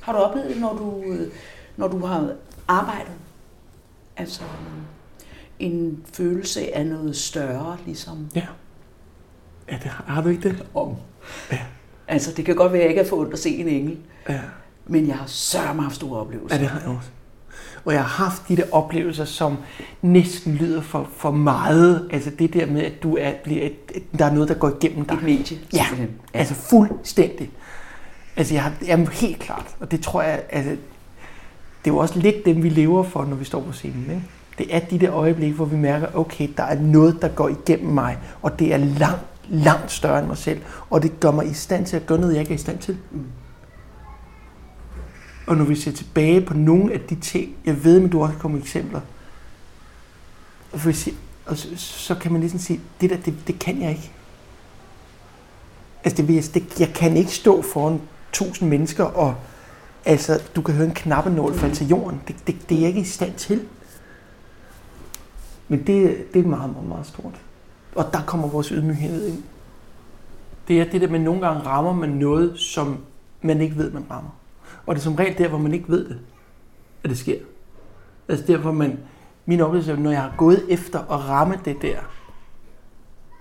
Har 0.02 0.12
du 0.12 0.18
oplevet 0.18 0.50
det, 0.50 0.60
når 0.60 0.72
du, 0.76 1.02
øh, 1.12 1.28
når 1.76 1.88
du 1.88 2.06
har 2.06 2.32
arbejdet? 2.68 3.12
Altså 4.16 4.42
en 5.58 6.04
følelse 6.12 6.76
af 6.76 6.86
noget 6.86 7.16
større, 7.16 7.76
ligesom? 7.86 8.28
Ja. 8.34 8.46
Ja, 9.70 9.74
det 9.74 9.90
har, 9.90 10.04
har 10.06 10.22
du 10.22 10.28
ikke 10.28 10.48
det? 10.48 10.66
Om. 10.74 10.96
Ja. 11.52 11.58
Altså, 12.08 12.32
det 12.32 12.44
kan 12.44 12.54
godt 12.56 12.72
være, 12.72 12.80
at 12.80 12.84
jeg 12.84 12.90
ikke 12.90 13.02
har 13.02 13.08
fået 13.08 13.32
at 13.32 13.38
se 13.38 13.50
en 13.50 13.68
engel. 13.68 13.98
Ja. 14.28 14.40
Men 14.86 15.08
jeg 15.08 15.16
har 15.16 15.26
sørme 15.26 15.82
haft 15.82 15.94
store 15.94 16.20
oplevelser. 16.20 16.56
Ja, 16.56 16.62
det 16.62 16.70
har 16.70 16.80
jeg 16.80 16.88
også. 16.88 17.08
Og 17.84 17.92
jeg 17.92 18.04
har 18.04 18.24
haft 18.24 18.48
de 18.48 18.56
der 18.56 18.64
oplevelser, 18.72 19.24
som 19.24 19.56
næsten 20.02 20.54
lyder 20.54 20.80
for, 20.80 21.08
for 21.16 21.30
meget. 21.30 22.08
Altså 22.12 22.30
det 22.30 22.54
der 22.54 22.66
med, 22.66 22.82
at 22.82 23.02
du 23.02 23.16
er, 23.16 23.32
bliver 23.44 23.66
et, 23.66 24.18
der 24.18 24.24
er 24.24 24.32
noget, 24.32 24.48
der 24.48 24.54
går 24.54 24.68
igennem 24.80 25.04
dig. 25.04 25.14
Et 25.14 25.22
medie. 25.22 25.58
Ja, 25.72 25.86
ja. 25.98 26.04
altså 26.34 26.54
fuldstændig. 26.54 27.50
Altså, 28.36 28.54
jeg 28.54 28.62
har, 28.62 28.72
jamen, 28.86 29.08
helt 29.08 29.38
klart. 29.38 29.76
Og 29.80 29.90
det 29.90 30.00
tror 30.00 30.22
jeg, 30.22 30.42
altså, 30.50 30.70
det 30.70 31.90
er 31.90 31.94
jo 31.94 31.98
også 31.98 32.18
lidt 32.18 32.44
dem, 32.44 32.62
vi 32.62 32.68
lever 32.68 33.02
for, 33.02 33.24
når 33.24 33.36
vi 33.36 33.44
står 33.44 33.60
på 33.60 33.72
scenen. 33.72 34.02
Ikke? 34.10 34.22
Det 34.58 34.74
er 34.74 34.78
de 34.78 34.98
der 34.98 35.12
øjeblikke, 35.12 35.56
hvor 35.56 35.64
vi 35.64 35.76
mærker, 35.76 36.06
okay, 36.14 36.48
der 36.56 36.62
er 36.62 36.80
noget, 36.80 37.22
der 37.22 37.28
går 37.28 37.48
igennem 37.48 37.94
mig, 37.94 38.18
og 38.42 38.58
det 38.58 38.72
er 38.72 38.76
langt, 38.76 39.22
langt 39.48 39.92
større 39.92 40.18
end 40.18 40.26
mig 40.26 40.36
selv. 40.36 40.60
Og 40.90 41.02
det 41.02 41.20
gør 41.20 41.30
mig 41.30 41.50
i 41.50 41.54
stand 41.54 41.86
til 41.86 41.96
at 41.96 42.06
gøre 42.06 42.18
noget, 42.18 42.34
jeg 42.34 42.40
ikke 42.40 42.50
er 42.50 42.58
i 42.58 42.58
stand 42.58 42.78
til. 42.78 42.98
Mm. 43.10 43.24
Og 45.46 45.56
når 45.56 45.64
vi 45.64 45.74
ser 45.74 45.92
tilbage 45.92 46.40
på 46.40 46.54
nogle 46.54 46.92
af 46.92 47.00
de 47.00 47.14
ting, 47.14 47.54
jeg 47.64 47.84
ved, 47.84 48.00
men 48.00 48.10
du 48.10 48.22
også 48.22 48.38
kommer 48.38 48.58
eksempler, 48.58 49.00
og, 50.72 51.56
så, 51.58 51.76
så 51.76 52.14
kan 52.14 52.32
man 52.32 52.40
ligesom 52.40 52.60
sige, 52.60 52.80
det 53.00 53.10
der, 53.10 53.16
det, 53.16 53.34
det 53.46 53.58
kan 53.58 53.82
jeg 53.82 53.90
ikke. 53.90 54.10
Altså, 56.04 56.22
det, 56.22 56.54
det, 56.54 56.80
jeg 56.80 56.92
kan 56.94 57.16
ikke 57.16 57.30
stå 57.30 57.62
foran 57.62 58.00
tusind 58.32 58.68
mennesker, 58.68 59.04
og 59.04 59.34
altså, 60.04 60.42
du 60.56 60.62
kan 60.62 60.74
høre 60.74 60.86
en 60.86 60.94
knappenål 60.94 61.54
falde 61.54 61.74
til 61.74 61.88
jorden. 61.88 62.22
Det, 62.28 62.36
det, 62.46 62.68
det 62.68 62.76
er 62.76 62.80
jeg 62.80 62.88
ikke 62.88 63.00
i 63.00 63.04
stand 63.04 63.34
til. 63.34 63.68
Men 65.68 65.86
det, 65.86 66.26
det 66.34 66.44
er 66.44 66.48
meget, 66.48 66.72
meget, 66.72 66.88
meget 66.88 67.06
stort. 67.06 67.40
Og 67.94 68.12
der 68.12 68.22
kommer 68.26 68.48
vores 68.48 68.68
ydmyghed 68.68 69.28
ind. 69.28 69.42
Det 70.68 70.80
er 70.80 70.84
det 70.84 71.00
der 71.00 71.08
med, 71.08 71.18
at 71.18 71.24
nogle 71.24 71.46
gange 71.46 71.62
rammer 71.62 71.92
man 71.92 72.08
noget, 72.08 72.58
som 72.58 72.98
man 73.42 73.60
ikke 73.60 73.76
ved, 73.76 73.90
man 73.90 74.04
rammer. 74.10 74.30
Og 74.86 74.94
det 74.94 75.00
er 75.00 75.04
som 75.04 75.14
regel 75.14 75.38
der, 75.38 75.48
hvor 75.48 75.58
man 75.58 75.74
ikke 75.74 75.88
ved 75.88 76.08
det, 76.08 76.18
at 77.04 77.10
det 77.10 77.18
sker. 77.18 77.38
Altså 78.28 78.46
der, 78.46 78.56
hvor 78.56 78.72
man, 78.72 78.98
min 79.46 79.60
oplevelse 79.60 79.92
er, 79.92 79.96
når 79.96 80.10
jeg 80.10 80.22
har 80.22 80.34
gået 80.36 80.66
efter 80.68 80.98
at 80.98 81.28
ramme 81.28 81.60
det 81.64 81.82
der, 81.82 81.98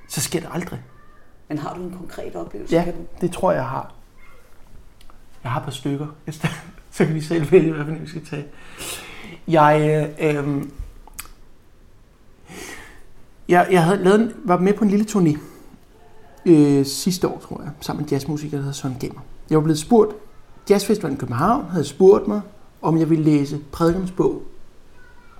så 0.09 0.21
sker 0.21 0.39
det 0.39 0.49
aldrig. 0.53 0.81
Men 1.47 1.57
har 1.57 1.75
du 1.75 1.81
en 1.81 1.91
konkret 1.97 2.35
oplevelse? 2.35 2.75
Ja, 2.75 2.85
det 3.21 3.31
tror 3.31 3.51
jeg 3.51 3.65
har. 3.65 3.93
Jeg 5.43 5.51
har 5.51 5.59
et 5.59 5.63
par 5.63 5.71
stykker. 5.71 6.07
Så 6.91 7.05
kan 7.05 7.15
vi 7.15 7.21
selv 7.21 7.51
vælge, 7.51 7.73
hvad 7.73 7.95
vi 7.95 8.07
skal 8.07 8.25
tage. 8.25 8.45
Jeg, 9.47 10.07
øh, 10.19 10.37
øh 10.37 10.63
jeg, 13.49 13.67
jeg 13.71 13.83
havde 13.83 14.03
lavet, 14.03 14.35
var 14.43 14.57
med 14.57 14.73
på 14.73 14.83
en 14.83 14.89
lille 14.89 15.05
turné 15.09 15.37
øh, 16.45 16.85
sidste 16.85 17.27
år, 17.27 17.39
tror 17.39 17.61
jeg, 17.61 17.71
sammen 17.81 18.01
med 18.01 18.09
en 18.09 18.13
jazzmusiker, 18.13 18.57
der 18.57 18.61
hedder 18.61 18.73
Søren 18.73 18.97
Gemmer. 18.99 19.21
Jeg 19.49 19.57
var 19.57 19.63
blevet 19.63 19.79
spurgt, 19.79 20.15
Jazzfestivalen 20.69 21.17
i 21.17 21.19
København 21.19 21.65
havde 21.69 21.85
spurgt 21.85 22.27
mig, 22.27 22.41
om 22.81 22.97
jeg 22.97 23.09
ville 23.09 23.23
læse 23.23 23.59
prædikernes 23.71 24.11
bog, 24.11 24.41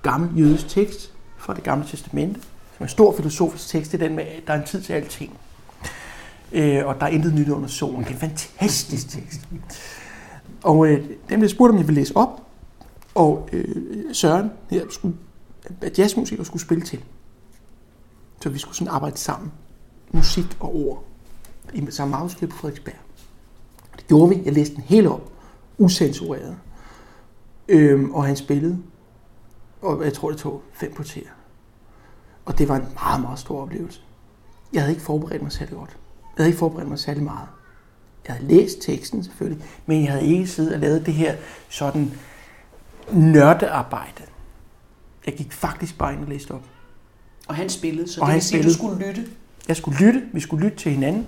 gammel 0.02 0.38
jødisk 0.38 0.68
tekst 0.68 1.12
fra 1.38 1.54
det 1.54 1.62
gamle 1.62 1.86
testamente, 1.86 2.40
som 2.40 2.78
er 2.78 2.82
en 2.82 2.88
stor 2.88 3.16
filosofisk 3.16 3.68
tekst, 3.68 3.92
det 3.92 4.02
er 4.02 4.06
den 4.06 4.16
med, 4.16 4.24
at 4.24 4.42
der 4.46 4.52
er 4.52 4.58
en 4.58 4.66
tid 4.66 4.82
til 4.82 4.92
alting. 4.92 5.38
Øh, 6.52 6.86
og 6.86 7.00
der 7.00 7.06
er 7.06 7.10
intet 7.10 7.34
nyt 7.34 7.48
under 7.48 7.68
solen. 7.68 8.00
Det 8.00 8.08
er 8.08 8.12
en 8.12 8.18
fantastisk 8.18 9.08
tekst. 9.08 9.40
Og 10.62 10.86
øh, 10.86 11.10
dem 11.28 11.40
blev 11.40 11.48
spurgt, 11.48 11.70
om 11.70 11.78
jeg 11.78 11.86
ville 11.86 12.00
læse 12.00 12.16
op, 12.16 12.42
og 13.14 13.48
øh, 13.52 14.14
Søren 14.14 14.50
her 14.70 14.86
skulle, 14.90 15.16
at 15.80 15.98
jazzmusikere 15.98 16.44
skulle 16.44 16.62
spille 16.62 16.84
til. 16.84 17.04
Så 18.40 18.48
vi 18.48 18.58
skulle 18.58 18.76
sådan 18.76 18.94
arbejde 18.94 19.18
sammen. 19.18 19.52
Musik 20.12 20.56
og 20.60 20.76
ord. 20.76 21.04
I 21.74 21.86
samme 21.90 22.16
afsnit 22.16 22.50
på 22.50 22.56
Frederiksberg. 22.56 22.94
Det 23.96 24.06
gjorde 24.06 24.28
vi. 24.28 24.42
Jeg 24.44 24.52
læste 24.52 24.74
den 24.74 24.84
hele 24.84 25.10
op. 25.10 25.32
Usensureret. 25.78 26.56
Øhm, 27.68 28.10
og 28.14 28.24
han 28.24 28.36
spillede. 28.36 28.78
Og 29.82 30.04
jeg 30.04 30.12
tror, 30.12 30.30
det 30.30 30.38
tog 30.38 30.62
fem 30.72 30.94
kvarter. 30.94 31.22
Og 32.44 32.58
det 32.58 32.68
var 32.68 32.76
en 32.76 32.86
meget, 32.94 33.20
meget 33.20 33.38
stor 33.38 33.62
oplevelse. 33.62 34.00
Jeg 34.72 34.82
havde 34.82 34.92
ikke 34.92 35.04
forberedt 35.04 35.42
mig 35.42 35.52
særlig 35.52 35.74
godt. 35.74 35.96
Jeg 36.36 36.42
havde 36.42 36.48
ikke 36.48 36.58
forberedt 36.58 36.88
mig 36.88 36.98
særlig 36.98 37.22
meget. 37.22 37.48
Jeg 38.26 38.34
havde 38.34 38.48
læst 38.48 38.82
teksten 38.82 39.24
selvfølgelig, 39.24 39.64
men 39.86 40.02
jeg 40.02 40.12
havde 40.12 40.26
ikke 40.26 40.46
siddet 40.46 40.74
og 40.74 40.80
lavet 40.80 41.06
det 41.06 41.14
her 41.14 41.36
sådan 41.68 42.12
nørdearbejde. 43.12 44.22
Jeg 45.26 45.34
gik 45.34 45.52
faktisk 45.52 45.98
bare 45.98 46.12
ind 46.12 46.22
og 46.22 46.28
læste 46.28 46.50
op. 46.50 46.64
Og 47.48 47.54
han 47.54 47.68
spillede, 47.68 48.08
så 48.08 48.20
og 48.20 48.26
det 48.26 48.34
vil 48.34 48.42
sige, 48.42 48.62
du 48.62 48.72
skulle 48.72 49.06
lytte? 49.06 49.26
Jeg 49.68 49.76
skulle 49.76 49.98
lytte, 49.98 50.28
vi 50.32 50.40
skulle 50.40 50.64
lytte 50.64 50.78
til 50.78 50.92
hinanden, 50.92 51.26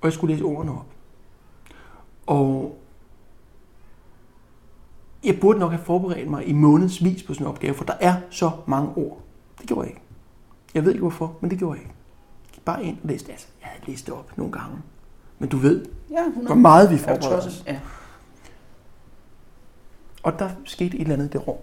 og 0.00 0.06
jeg 0.06 0.12
skulle 0.12 0.34
læse 0.34 0.44
ordene 0.44 0.72
op. 0.72 0.86
Og 2.26 2.78
jeg 5.24 5.40
burde 5.40 5.58
nok 5.58 5.72
have 5.72 5.84
forberedt 5.84 6.30
mig 6.30 6.48
i 6.48 6.52
månedsvis 6.52 7.22
på 7.22 7.34
sådan 7.34 7.46
en 7.46 7.52
opgave, 7.52 7.74
for 7.74 7.84
der 7.84 7.94
er 8.00 8.16
så 8.30 8.50
mange 8.66 8.90
ord. 8.96 9.20
Det 9.58 9.66
gjorde 9.68 9.80
jeg 9.80 9.90
ikke. 9.90 10.00
Jeg 10.74 10.84
ved 10.84 10.90
ikke 10.90 11.00
hvorfor, 11.00 11.36
men 11.40 11.50
det 11.50 11.58
gjorde 11.58 11.78
jeg 11.78 11.82
ikke. 11.82 11.93
Bare 12.64 12.84
ind 12.84 12.98
og 13.02 13.08
læste. 13.08 13.32
Altså, 13.32 13.46
jeg 13.60 13.68
havde 13.68 13.84
læst 13.90 14.06
det 14.06 14.14
op 14.14 14.38
nogle 14.38 14.52
gange. 14.52 14.76
Men 15.38 15.48
du 15.48 15.56
ved, 15.56 15.84
Ja, 16.10 16.20
100. 16.26 16.46
hvor 16.46 16.54
meget 16.54 16.90
vi 16.90 16.94
Er 16.94 16.98
forbereder 16.98 17.46
os. 17.46 17.64
Ja. 17.66 17.80
Og 20.22 20.38
der 20.38 20.50
skete 20.64 20.96
et 20.96 21.00
eller 21.00 21.14
andet 21.14 21.26
i 21.26 21.28
det 21.30 21.48
rum. 21.48 21.56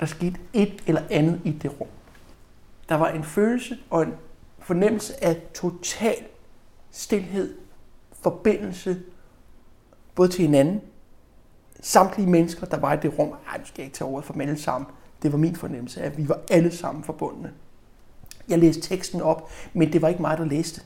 Der 0.00 0.06
skete 0.06 0.40
et 0.52 0.82
eller 0.86 1.02
andet 1.10 1.40
i 1.44 1.50
det 1.52 1.80
rum. 1.80 1.88
Der 2.88 2.94
var 2.94 3.08
en 3.08 3.24
følelse 3.24 3.78
og 3.90 4.02
en 4.02 4.14
fornemmelse 4.58 5.24
af 5.24 5.42
total 5.54 6.16
stilhed, 6.90 7.54
forbindelse, 8.12 9.02
både 10.14 10.28
til 10.28 10.44
hinanden, 10.44 10.80
samtlige 11.80 12.30
mennesker, 12.30 12.66
der 12.66 12.76
var 12.76 12.92
i 12.92 12.96
det 12.96 13.18
rum. 13.18 13.28
Ej, 13.50 13.58
nu 13.58 13.64
skal 13.64 13.82
jeg 13.82 13.86
ikke 13.86 13.96
tage 13.96 14.08
ordet 14.08 14.24
for 14.24 14.32
dem 14.32 14.40
alle 14.40 14.58
sammen. 14.58 14.86
Det 15.22 15.32
var 15.32 15.38
min 15.38 15.56
fornemmelse, 15.56 16.02
at 16.02 16.18
vi 16.18 16.28
var 16.28 16.40
alle 16.50 16.76
sammen 16.76 17.04
forbundne. 17.04 17.52
Jeg 18.48 18.58
læste 18.58 18.82
teksten 18.82 19.20
op, 19.20 19.50
men 19.72 19.92
det 19.92 20.02
var 20.02 20.08
ikke 20.08 20.22
mig, 20.22 20.38
der 20.38 20.44
læste. 20.44 20.80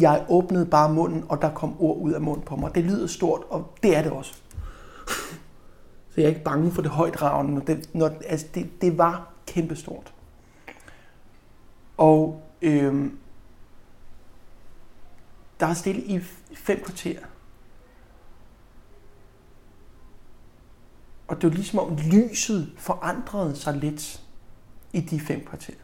Jeg 0.00 0.26
åbnede 0.28 0.66
bare 0.66 0.92
munden, 0.92 1.24
og 1.28 1.42
der 1.42 1.54
kom 1.54 1.80
ord 1.80 1.98
ud 1.98 2.12
af 2.12 2.20
munden 2.20 2.44
på 2.44 2.56
mig. 2.56 2.74
Det 2.74 2.84
lyder 2.84 3.06
stort, 3.06 3.42
og 3.50 3.72
det 3.82 3.96
er 3.96 4.02
det 4.02 4.12
også. 4.12 4.34
Så 6.10 6.20
jeg 6.20 6.24
er 6.24 6.28
ikke 6.28 6.44
bange 6.44 6.70
for 6.70 6.82
det 6.82 6.90
højdragende. 6.90 7.54
Når 7.54 7.60
det, 7.60 7.90
når, 7.94 8.12
altså 8.26 8.46
det, 8.54 8.82
det 8.82 8.98
var 8.98 9.32
kæmpestort. 9.46 10.14
Og 11.96 12.42
øhm, 12.62 13.18
der 15.60 15.66
er 15.66 15.74
stille 15.74 16.02
i 16.02 16.20
fem 16.54 16.82
kvarter. 16.84 17.18
Og 21.28 21.42
det 21.42 21.50
var 21.50 21.54
ligesom 21.54 21.78
om 21.78 21.96
lyset 21.96 22.72
forandrede 22.76 23.56
sig 23.56 23.74
lidt 23.76 24.22
i 24.92 25.00
de 25.00 25.20
fem 25.20 25.44
kvarter. 25.44 25.74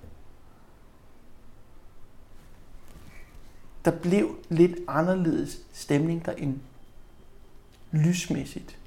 Der 3.85 3.91
blev 3.91 4.39
lidt 4.49 4.77
anderledes 4.89 5.59
stemning 5.73 6.27
derinde. 6.27 6.59
Lysmæssigt. 7.93 8.79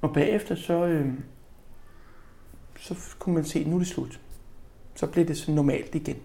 Og 0.00 0.12
bagefter 0.12 0.54
så, 0.54 0.86
øh, 0.86 1.12
så 2.78 2.96
kunne 3.18 3.34
man 3.34 3.44
se, 3.44 3.58
at 3.58 3.66
nu 3.66 3.74
er 3.74 3.78
det 3.78 3.88
slut. 3.88 4.20
Så 4.94 5.06
blev 5.06 5.28
det 5.28 5.38
så 5.38 5.52
normalt 5.52 5.94
igen. 5.94 6.16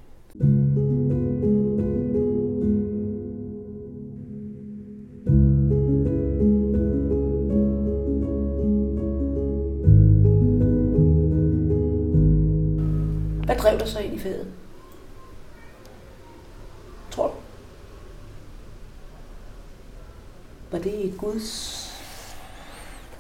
Guds... 21.32 21.78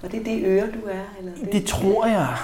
Var 0.01 0.09
det 0.09 0.25
det 0.25 0.43
øre, 0.45 0.65
du 0.65 0.87
er? 0.87 1.01
Eller 1.19 1.31
Det 1.35 1.53
det 1.53 1.65
tror 1.65 2.05
jeg. 2.05 2.37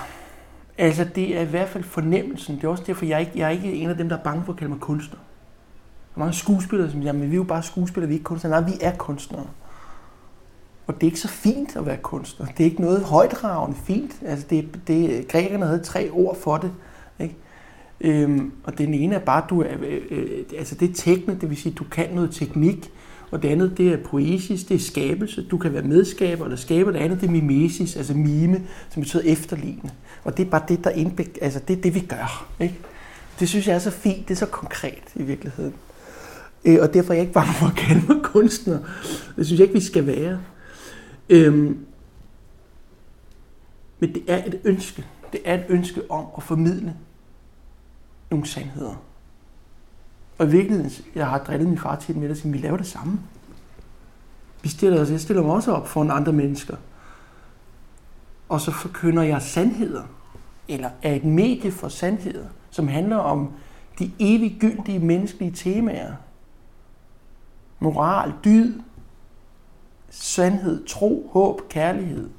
Altså, 0.77 1.03
det 1.15 1.38
er 1.38 1.41
i 1.41 1.45
hvert 1.45 1.69
fald 1.69 1.84
fornemmelsen. 1.84 2.56
Det 2.56 2.63
er 2.63 2.67
også 2.67 2.84
derfor, 2.88 3.06
jeg 3.06 3.15
er 3.15 3.19
ikke, 3.19 3.32
jeg 3.36 3.45
er 3.45 3.49
ikke 3.49 3.73
en 3.73 3.89
af 3.89 3.97
dem, 3.97 4.10
der 4.10 4.17
er 4.17 4.23
bange 4.23 4.43
for 4.45 4.53
at 4.53 4.60
kalde 4.60 4.71
mig 4.71 4.80
kunstner. 4.80 5.19
Der 5.19 6.15
er 6.15 6.19
mange 6.19 6.34
skuespillere, 6.34 6.91
som 6.91 7.01
siger, 7.01 7.13
men 7.13 7.21
vi 7.21 7.36
er 7.36 7.36
jo 7.36 7.43
bare 7.43 7.63
skuespillere, 7.63 8.08
vi 8.08 8.13
er 8.13 8.17
ikke 8.17 8.23
kunstnere. 8.23 8.62
Nej, 8.62 8.69
vi 8.69 8.77
er 8.82 8.95
kunstnere. 8.95 9.47
Og 10.88 10.93
det 10.95 11.03
er 11.03 11.08
ikke 11.08 11.19
så 11.19 11.27
fint 11.27 11.75
at 11.75 11.86
være 11.86 11.97
kunstner. 11.97 12.45
Det 12.45 12.60
er 12.60 12.65
ikke 12.65 12.82
noget 12.82 13.03
højdragende 13.03 13.77
fint. 13.84 14.12
Altså, 14.25 14.45
det, 14.49 14.80
det, 14.88 15.27
grækerne 15.27 15.65
havde 15.65 15.84
tre 15.84 16.10
ord 16.12 16.36
for 16.36 16.58
det. 16.58 16.71
Ikke? 17.19 17.36
Øhm, 18.01 18.51
og 18.63 18.77
den 18.77 18.93
ene 18.93 19.15
er 19.15 19.19
bare, 19.19 19.43
du 19.49 19.62
er, 19.62 19.73
øh, 19.82 20.01
øh, 20.10 20.43
altså 20.58 20.75
det 20.75 20.89
er 20.89 20.93
teknik, 20.93 21.41
det 21.41 21.49
vil 21.49 21.58
sige, 21.58 21.75
du 21.75 21.84
kan 21.84 22.10
noget 22.13 22.32
teknik, 22.32 22.91
og 23.32 23.44
det 23.44 23.50
andet, 23.50 23.78
det 23.78 23.94
er 23.94 23.98
poesis, 23.98 24.63
det 24.63 24.76
er 24.76 24.80
skabelse. 24.80 25.48
Du 25.48 25.58
kan 25.58 25.74
være 25.74 25.82
medskaber 25.82 26.44
eller 26.44 26.58
skaber. 26.58 26.92
Det 26.92 27.00
andet, 27.00 27.22
det 27.22 27.28
er 27.28 27.32
mimesis, 27.32 27.96
altså 27.96 28.13
mime, 28.13 28.63
som 28.90 29.02
betyder 29.02 29.24
efterligne. 29.26 29.92
Og 30.24 30.38
det 30.38 30.46
er 30.46 30.50
bare 30.50 30.63
det, 30.68 30.84
der 30.84 30.90
indbæk, 30.90 31.38
altså 31.42 31.60
det 31.68 31.78
er 31.78 31.82
det, 31.82 31.96
vi 31.96 32.00
gør. 32.00 32.48
Ikke? 32.60 32.80
Det 33.40 33.50
synes 33.50 33.68
jeg 33.68 33.76
er 33.76 33.80
så 33.80 33.92
fint, 33.92 34.28
det 34.28 34.34
er 34.34 34.38
så 34.38 34.46
konkret 34.46 35.04
i 35.16 35.24
virkeligheden. 35.24 35.74
Øh, 36.66 36.78
og 36.82 36.94
derfor 36.94 37.13
er 37.13 37.16
jeg 37.18 37.22
ikke 37.22 37.34
bange 37.34 37.54
for 37.54 37.66
at 37.66 37.76
kalde 37.76 38.02
mig 38.08 38.24
kunstner. 38.24 38.80
Det 39.36 39.46
synes 39.46 39.60
jeg 39.60 39.68
ikke, 39.68 39.80
vi 39.80 39.86
skal 39.86 40.08
være. 40.08 40.40
Øhm, 41.30 41.78
men 44.00 44.13
det 44.13 44.24
er 44.28 44.46
et 44.46 44.60
ønske. 44.63 45.06
Det 45.32 45.42
er 45.46 45.54
et 45.54 45.66
ønske 45.70 46.12
om 46.12 46.26
at 46.38 46.44
formidle 46.44 46.96
nogle 48.32 48.46
sandheder. 48.46 49.04
Og 50.38 50.45
i 50.45 50.50
virkeligheden, 50.50 50.91
jeg 51.15 51.28
har 51.28 51.38
drillet 51.38 51.69
min 51.69 51.78
far 51.78 51.95
til 51.95 52.17
med 52.17 52.30
at 52.30 52.38
sige, 52.38 52.52
vi 52.52 52.58
laver 52.58 52.78
det 52.78 52.88
samme. 52.88 53.19
Vi 54.62 54.69
stiller 54.69 55.02
os, 55.02 55.12
jeg 55.12 55.19
stiller 55.19 55.43
mig 55.43 55.52
også 55.52 55.71
op 55.71 55.88
for 55.88 56.12
andre 56.12 56.34
mennesker. 56.34 56.76
Og 58.50 58.62
så 58.62 58.71
forkynder 58.71 59.23
jeg 59.23 59.41
sandheder, 59.41 60.04
eller 60.67 60.89
er 61.02 61.13
et 61.15 61.23
medie 61.23 61.71
for 61.71 61.88
sandheder, 61.88 62.45
som 62.69 62.88
handler 62.88 63.17
om 63.17 63.52
de 64.00 64.12
eviggyldige 64.19 65.00
menneskelige 65.00 65.52
temaer. 65.52 66.13
Moral, 67.80 68.34
dyd, 68.45 68.80
sandhed, 70.10 70.86
tro, 70.86 71.30
håb, 71.34 71.69
kærlighed, 71.69 72.30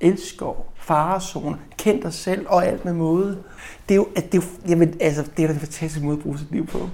elskov, 0.00 0.72
farezone, 0.76 1.58
kend 1.78 2.02
dig 2.02 2.12
selv 2.12 2.46
og 2.48 2.66
alt 2.66 2.84
med 2.84 2.92
måde. 2.92 3.42
Det 3.88 3.94
er 3.94 3.96
jo, 3.96 4.08
at 4.16 4.32
det 4.32 4.42
er, 4.42 4.46
jamen, 4.68 4.94
altså, 5.00 5.30
det 5.36 5.42
er 5.42 5.46
da 5.46 5.52
en 5.54 5.60
fantastisk 5.60 6.04
måde 6.04 6.16
at 6.16 6.22
bruge 6.22 6.38
sit 6.38 6.50
liv 6.50 6.66
på. 6.66 6.88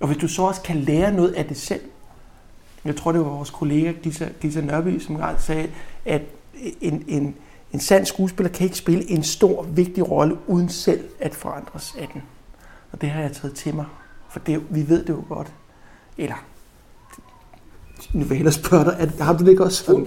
Og 0.00 0.06
hvis 0.06 0.18
du 0.18 0.28
så 0.28 0.42
også 0.42 0.62
kan 0.62 0.76
lære 0.76 1.12
noget 1.12 1.32
af 1.32 1.44
det 1.44 1.56
selv. 1.56 1.80
Jeg 2.84 2.96
tror, 2.96 3.12
det 3.12 3.20
var 3.20 3.28
vores 3.28 3.50
kollega 3.50 3.92
Gisa, 3.92 4.28
Gisa 4.40 4.60
Nørby, 4.60 4.98
som 4.98 5.20
sagde, 5.38 5.68
at 6.04 6.22
en, 6.80 7.04
en, 7.08 7.34
en 7.72 7.80
sand 7.80 8.06
skuespiller 8.06 8.52
kan 8.52 8.64
ikke 8.64 8.76
spille 8.78 9.10
en 9.10 9.22
stor, 9.22 9.62
vigtig 9.62 10.10
rolle 10.10 10.36
uden 10.46 10.68
selv 10.68 11.04
at 11.20 11.34
forandres 11.34 11.94
af 11.98 12.08
den. 12.12 12.22
Og 12.92 13.00
det 13.00 13.10
har 13.10 13.20
jeg 13.22 13.32
taget 13.32 13.54
til 13.54 13.74
mig. 13.74 13.84
For 14.30 14.38
det, 14.40 14.62
vi 14.70 14.88
ved 14.88 15.02
det 15.04 15.08
jo 15.08 15.24
godt. 15.28 15.52
Eller, 16.18 16.44
nu 18.12 18.20
vil 18.20 18.28
jeg 18.28 18.36
hellere 18.36 18.52
spørge 18.54 18.84
dig, 18.84 18.98
at, 18.98 19.10
har 19.20 19.36
du 19.36 19.44
det 19.44 19.50
ikke 19.50 19.64
også 19.64 19.84
sådan? 19.84 20.06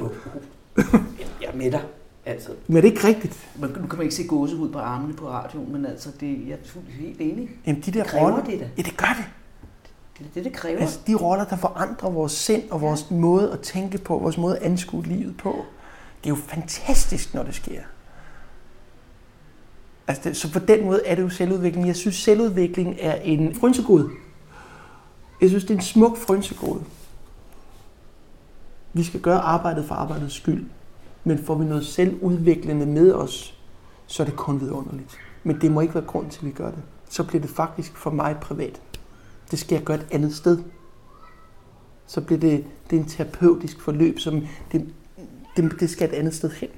Jeg 1.41 1.47
er 1.53 1.55
med 1.55 1.71
dig. 1.71 1.81
Altså, 2.25 2.49
Men 2.67 2.77
er 2.77 2.81
det 2.81 2.87
ikke 2.87 3.07
rigtigt? 3.07 3.49
man, 3.59 3.69
nu 3.69 3.87
kan 3.87 3.97
man 3.97 4.01
ikke 4.01 4.15
se 4.15 4.27
gåsehud 4.27 4.69
på 4.69 4.79
armene 4.79 5.13
på 5.13 5.29
radioen, 5.29 5.71
men 5.71 5.85
altså, 5.85 6.09
det, 6.19 6.47
jeg 6.47 6.53
er 6.53 6.79
helt 6.91 7.21
enig. 7.21 7.49
Jamen, 7.67 7.81
de 7.81 7.91
der 7.91 8.03
Det 8.03 8.13
roller, 8.15 8.43
det 8.43 8.59
da. 8.59 8.69
ja, 8.77 8.81
det 8.81 8.97
gør 8.97 9.15
det. 9.17 9.25
Det 10.19 10.25
er 10.25 10.33
det, 10.33 10.43
det 10.43 10.53
kræver. 10.53 10.79
Altså, 10.79 10.99
de 11.07 11.15
roller, 11.15 11.45
der 11.45 11.55
forandrer 11.55 12.09
vores 12.09 12.31
sind 12.31 12.69
og 12.69 12.81
vores 12.81 13.11
måde 13.11 13.51
at 13.51 13.59
tænke 13.59 13.97
på, 13.97 14.17
vores 14.17 14.37
måde 14.37 14.57
at 14.57 14.63
anskue 14.63 15.03
livet 15.03 15.37
på. 15.37 15.65
Det 16.23 16.25
er 16.25 16.29
jo 16.29 16.41
fantastisk, 16.47 17.33
når 17.33 17.43
det 17.43 17.55
sker. 17.55 17.81
Altså, 20.07 20.29
det, 20.29 20.37
så 20.37 20.53
på 20.53 20.59
den 20.59 20.85
måde 20.85 21.01
er 21.05 21.15
det 21.15 21.21
jo 21.21 21.29
selvudvikling. 21.29 21.87
Jeg 21.87 21.95
synes, 21.95 22.15
selvudvikling 22.15 22.95
er 22.99 23.15
en 23.15 23.55
frynsegod. 23.55 24.09
Jeg 25.41 25.49
synes, 25.49 25.63
det 25.63 25.71
er 25.71 25.75
en 25.75 25.81
smuk 25.81 26.17
frynsegod. 26.17 26.79
Vi 28.93 29.03
skal 29.03 29.21
gøre 29.21 29.39
arbejdet 29.39 29.85
for 29.85 29.95
arbejdets 29.95 30.35
skyld. 30.35 30.69
Men 31.23 31.45
får 31.45 31.55
vi 31.55 31.65
noget 31.65 31.85
selvudviklende 31.85 32.85
med 32.85 33.13
os, 33.13 33.59
så 34.07 34.23
er 34.23 34.27
det 34.27 34.35
kun 34.35 34.61
vidunderligt. 34.61 35.17
Men 35.43 35.61
det 35.61 35.71
må 35.71 35.81
ikke 35.81 35.95
være 35.95 36.05
grund 36.05 36.29
til, 36.29 36.39
at 36.39 36.45
vi 36.45 36.51
gør 36.51 36.71
det. 36.71 36.79
Så 37.09 37.23
bliver 37.23 37.41
det 37.41 37.49
faktisk 37.49 37.97
for 37.97 38.09
mig 38.11 38.37
privat. 38.41 38.81
Det 39.51 39.59
skal 39.59 39.75
jeg 39.75 39.83
gøre 39.83 39.97
et 39.97 40.07
andet 40.11 40.35
sted. 40.35 40.59
Så 42.07 42.21
bliver 42.21 42.39
det, 42.39 42.65
det 42.89 42.95
er 42.95 42.99
en 43.01 43.07
terapeutisk 43.09 43.81
forløb, 43.81 44.19
som 44.19 44.47
det, 44.71 44.93
det, 45.57 45.79
det 45.79 45.89
skal 45.89 46.09
et 46.09 46.15
andet 46.15 46.33
sted 46.35 46.51
hen. 46.51 46.69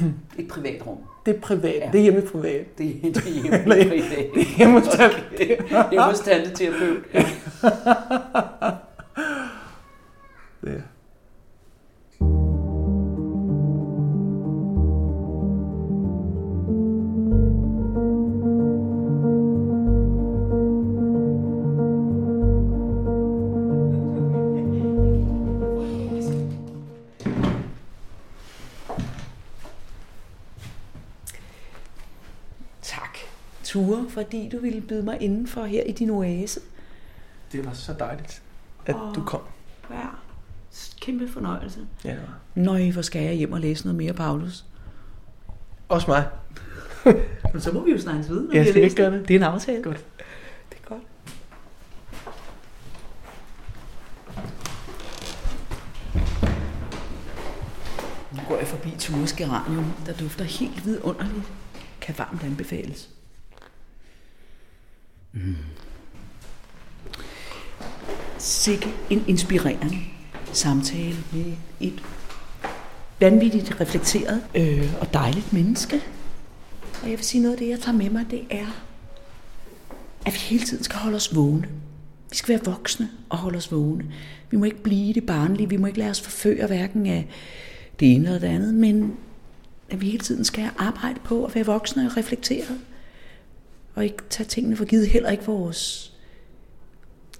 Et 0.38 0.48
privat 0.48 0.86
rum. 0.86 0.98
Det 1.26 1.36
er 1.36 1.40
privat. 1.40 1.74
Ja. 1.74 1.88
Det 1.92 1.98
er 1.98 2.02
hjemme 2.02 2.22
privat. 2.22 2.78
Det, 2.78 3.00
det 3.02 3.16
er 3.16 3.42
hjemme 3.42 3.62
privat. 3.64 3.90
Det 4.34 4.42
er 4.42 4.56
hjemme 4.56 4.80
hos 4.80 4.88
Okay. 5.34 5.56
Hjemme 5.90 6.06
hos 6.06 6.20
tante 6.26 6.54
terapeut. 6.54 7.02
Ja. 7.14 7.24
Fordi 34.12 34.48
du 34.48 34.58
ville 34.58 34.80
byde 34.80 35.02
mig 35.02 35.22
indenfor 35.22 35.64
her 35.64 35.82
i 35.82 35.92
din 35.92 36.10
oase. 36.10 36.60
Det 37.52 37.66
var 37.66 37.72
så 37.72 37.92
dejligt, 37.92 38.42
at 38.86 38.94
Åh. 38.94 39.14
du 39.14 39.24
kom. 39.24 39.40
Ja, 39.90 40.06
kæmpe 41.00 41.28
fornøjelse. 41.28 41.80
Ja, 42.04 42.10
det 42.10 42.20
var. 42.20 42.38
Nøj, 42.62 42.90
hvor 42.90 43.02
skal 43.02 43.22
jeg 43.22 43.34
hjem 43.34 43.52
og 43.52 43.60
læse 43.60 43.84
noget 43.84 43.96
mere, 43.96 44.12
Paulus. 44.12 44.64
Også 45.88 46.10
mig. 46.10 46.28
Men 47.52 47.60
så 47.60 47.72
må 47.72 47.84
vi 47.84 47.90
jo 47.90 47.98
snakkes 47.98 48.28
videre, 48.28 48.44
når 48.44 48.54
Ja, 48.54 48.60
vi 48.62 48.66
har 48.66 48.74
læst 48.74 48.96
gøre 48.96 49.10
det? 49.12 49.28
Det 49.28 49.34
er 49.34 49.38
en 49.38 49.42
aftale. 49.44 49.82
Godt. 49.82 50.04
Det 50.70 50.78
er 50.84 50.88
godt. 50.88 51.02
Nu 58.32 58.38
går 58.48 58.56
jeg 58.56 58.66
forbi 58.66 58.90
Tures 58.98 59.32
Geranium, 59.32 59.84
der 60.06 60.12
dufter 60.12 60.44
helt 60.44 60.86
vidunderligt. 60.86 61.52
Kan 62.00 62.14
varmt 62.18 62.44
anbefales. 62.44 63.08
Mm. 65.32 65.56
Sikke 68.38 68.88
en 69.10 69.24
inspirerende 69.28 69.98
samtale 70.52 71.16
med 71.32 71.52
et 71.80 72.02
vanvittigt 73.20 73.80
reflekteret 73.80 74.42
øh, 74.54 74.94
og 75.00 75.12
dejligt 75.12 75.52
menneske. 75.52 76.00
Og 77.02 77.10
jeg 77.10 77.18
vil 77.18 77.24
sige 77.24 77.42
noget 77.42 77.54
af 77.54 77.58
det, 77.58 77.68
jeg 77.68 77.80
tager 77.80 77.96
med 77.98 78.10
mig, 78.10 78.26
det 78.30 78.42
er, 78.50 78.66
at 80.26 80.32
vi 80.32 80.38
hele 80.38 80.64
tiden 80.64 80.84
skal 80.84 80.98
holde 80.98 81.16
os 81.16 81.34
vågne. 81.34 81.68
Vi 82.30 82.36
skal 82.36 82.48
være 82.48 82.64
voksne 82.64 83.10
og 83.28 83.38
holde 83.38 83.56
os 83.56 83.72
vågne. 83.72 84.04
Vi 84.50 84.56
må 84.56 84.64
ikke 84.64 84.82
blive 84.82 85.14
det 85.14 85.26
barnlige, 85.26 85.68
vi 85.68 85.76
må 85.76 85.86
ikke 85.86 85.98
lade 85.98 86.10
os 86.10 86.20
forføre 86.20 86.66
hverken 86.66 87.06
af 87.06 87.28
det 88.00 88.14
ene 88.14 88.24
eller 88.24 88.38
det 88.38 88.46
andet, 88.46 88.74
men 88.74 89.16
at 89.90 90.00
vi 90.00 90.06
hele 90.06 90.18
tiden 90.18 90.44
skal 90.44 90.70
arbejde 90.78 91.20
på 91.24 91.44
at 91.44 91.54
være 91.54 91.66
voksne 91.66 92.06
og 92.06 92.16
reflekteret. 92.16 92.78
Og 93.94 94.04
ikke 94.04 94.22
tage 94.30 94.46
tingene 94.46 94.76
for 94.76 94.84
givet, 94.84 95.08
heller 95.08 95.30
ikke 95.30 95.44
vores 95.44 96.12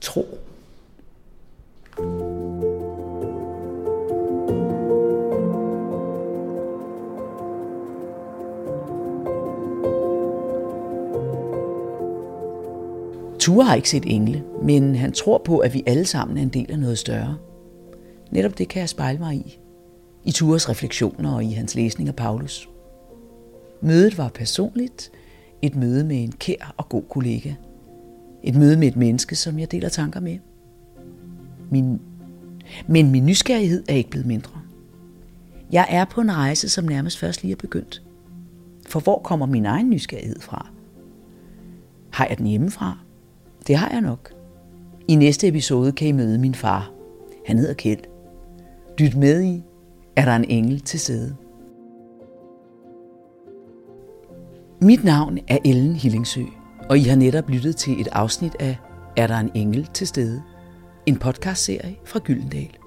tro. 0.01 0.38
Ture 13.38 13.65
har 13.65 13.75
ikke 13.75 13.91
set 13.91 14.03
engle, 14.07 14.45
men 14.62 14.95
han 14.95 15.12
tror 15.12 15.38
på, 15.38 15.59
at 15.59 15.75
vi 15.75 15.83
alle 15.87 16.07
sammen 16.07 16.38
er 16.38 16.43
en 16.43 16.49
del 16.49 16.71
af 16.71 16.79
noget 16.79 16.99
større. 16.99 17.37
Netop 18.31 18.59
det 18.59 18.69
kan 18.69 18.81
jeg 18.81 18.88
spejle 18.88 19.19
mig 19.19 19.35
i. 19.35 19.59
I 20.25 20.33
Tures 20.33 20.69
refleksioner 20.69 21.35
og 21.35 21.45
i 21.45 21.53
hans 21.53 21.75
læsning 21.75 22.09
af 22.09 22.17
Paulus. 22.17 22.69
Mødet 23.81 24.19
var 24.19 24.29
personligt. 24.29 25.11
Et 25.62 25.77
møde 25.77 26.05
med 26.05 26.22
en 26.22 26.33
kær 26.33 26.75
og 26.77 26.88
god 26.88 27.03
kollega. 27.09 27.55
Et 28.42 28.55
møde 28.55 28.77
med 28.77 28.88
et 28.88 28.96
menneske, 28.96 29.37
som 29.37 29.59
jeg 29.59 29.72
deler 29.72 29.88
tanker 29.88 30.20
med. 30.20 30.38
Min, 31.70 32.01
men 32.87 33.11
min 33.11 33.27
nysgerrighed 33.27 33.85
er 33.88 33.94
ikke 33.94 34.11
blevet 34.11 34.27
mindre. 34.27 34.61
Jeg 35.72 35.87
er 35.90 36.05
på 36.05 36.20
en 36.20 36.35
rejse, 36.35 36.68
som 36.68 36.85
nærmest 36.85 37.18
først 37.18 37.42
lige 37.42 37.53
er 37.53 37.57
begyndt. 37.57 38.03
For 38.87 39.01
hvor 39.01 39.18
kommer 39.18 39.46
min 39.46 39.66
egen 39.66 39.90
nysgerrighed 39.90 40.40
fra? 40.40 40.68
Har 42.11 42.27
jeg 42.27 42.38
den 42.38 42.46
hjemmefra? 42.46 42.98
Det 43.66 43.77
har 43.77 43.90
jeg 43.90 44.01
nok. 44.01 44.33
I 45.09 45.14
næste 45.14 45.48
episode 45.48 45.92
kan 45.92 46.09
I 46.09 46.12
møde 46.12 46.38
min 46.38 46.55
far. 46.55 46.90
Han 47.46 47.59
hedder 47.59 47.75
Kjeld. 47.75 48.01
Lyt 48.98 49.16
med 49.16 49.42
i, 49.42 49.62
er 50.16 50.25
der 50.25 50.37
en 50.37 50.44
engel 50.44 50.81
til 50.81 51.01
stede. 51.01 51.37
Mit 54.83 55.05
navn 55.05 55.38
er 55.49 55.59
Ellen 55.64 55.97
Hillingsø, 55.97 56.42
og 56.90 56.99
I 56.99 57.03
har 57.03 57.16
netop 57.16 57.49
lyttet 57.51 57.77
til 57.77 58.01
et 58.01 58.09
afsnit 58.12 58.57
af 58.61 58.77
Er 59.16 59.27
der 59.27 59.37
en 59.38 59.51
engel 59.55 59.88
til 59.95 60.07
stede? 60.07 60.42
En 61.07 61.16
podcastserie 61.16 61.97
fra 62.05 62.21
Gyldendal. 62.25 62.82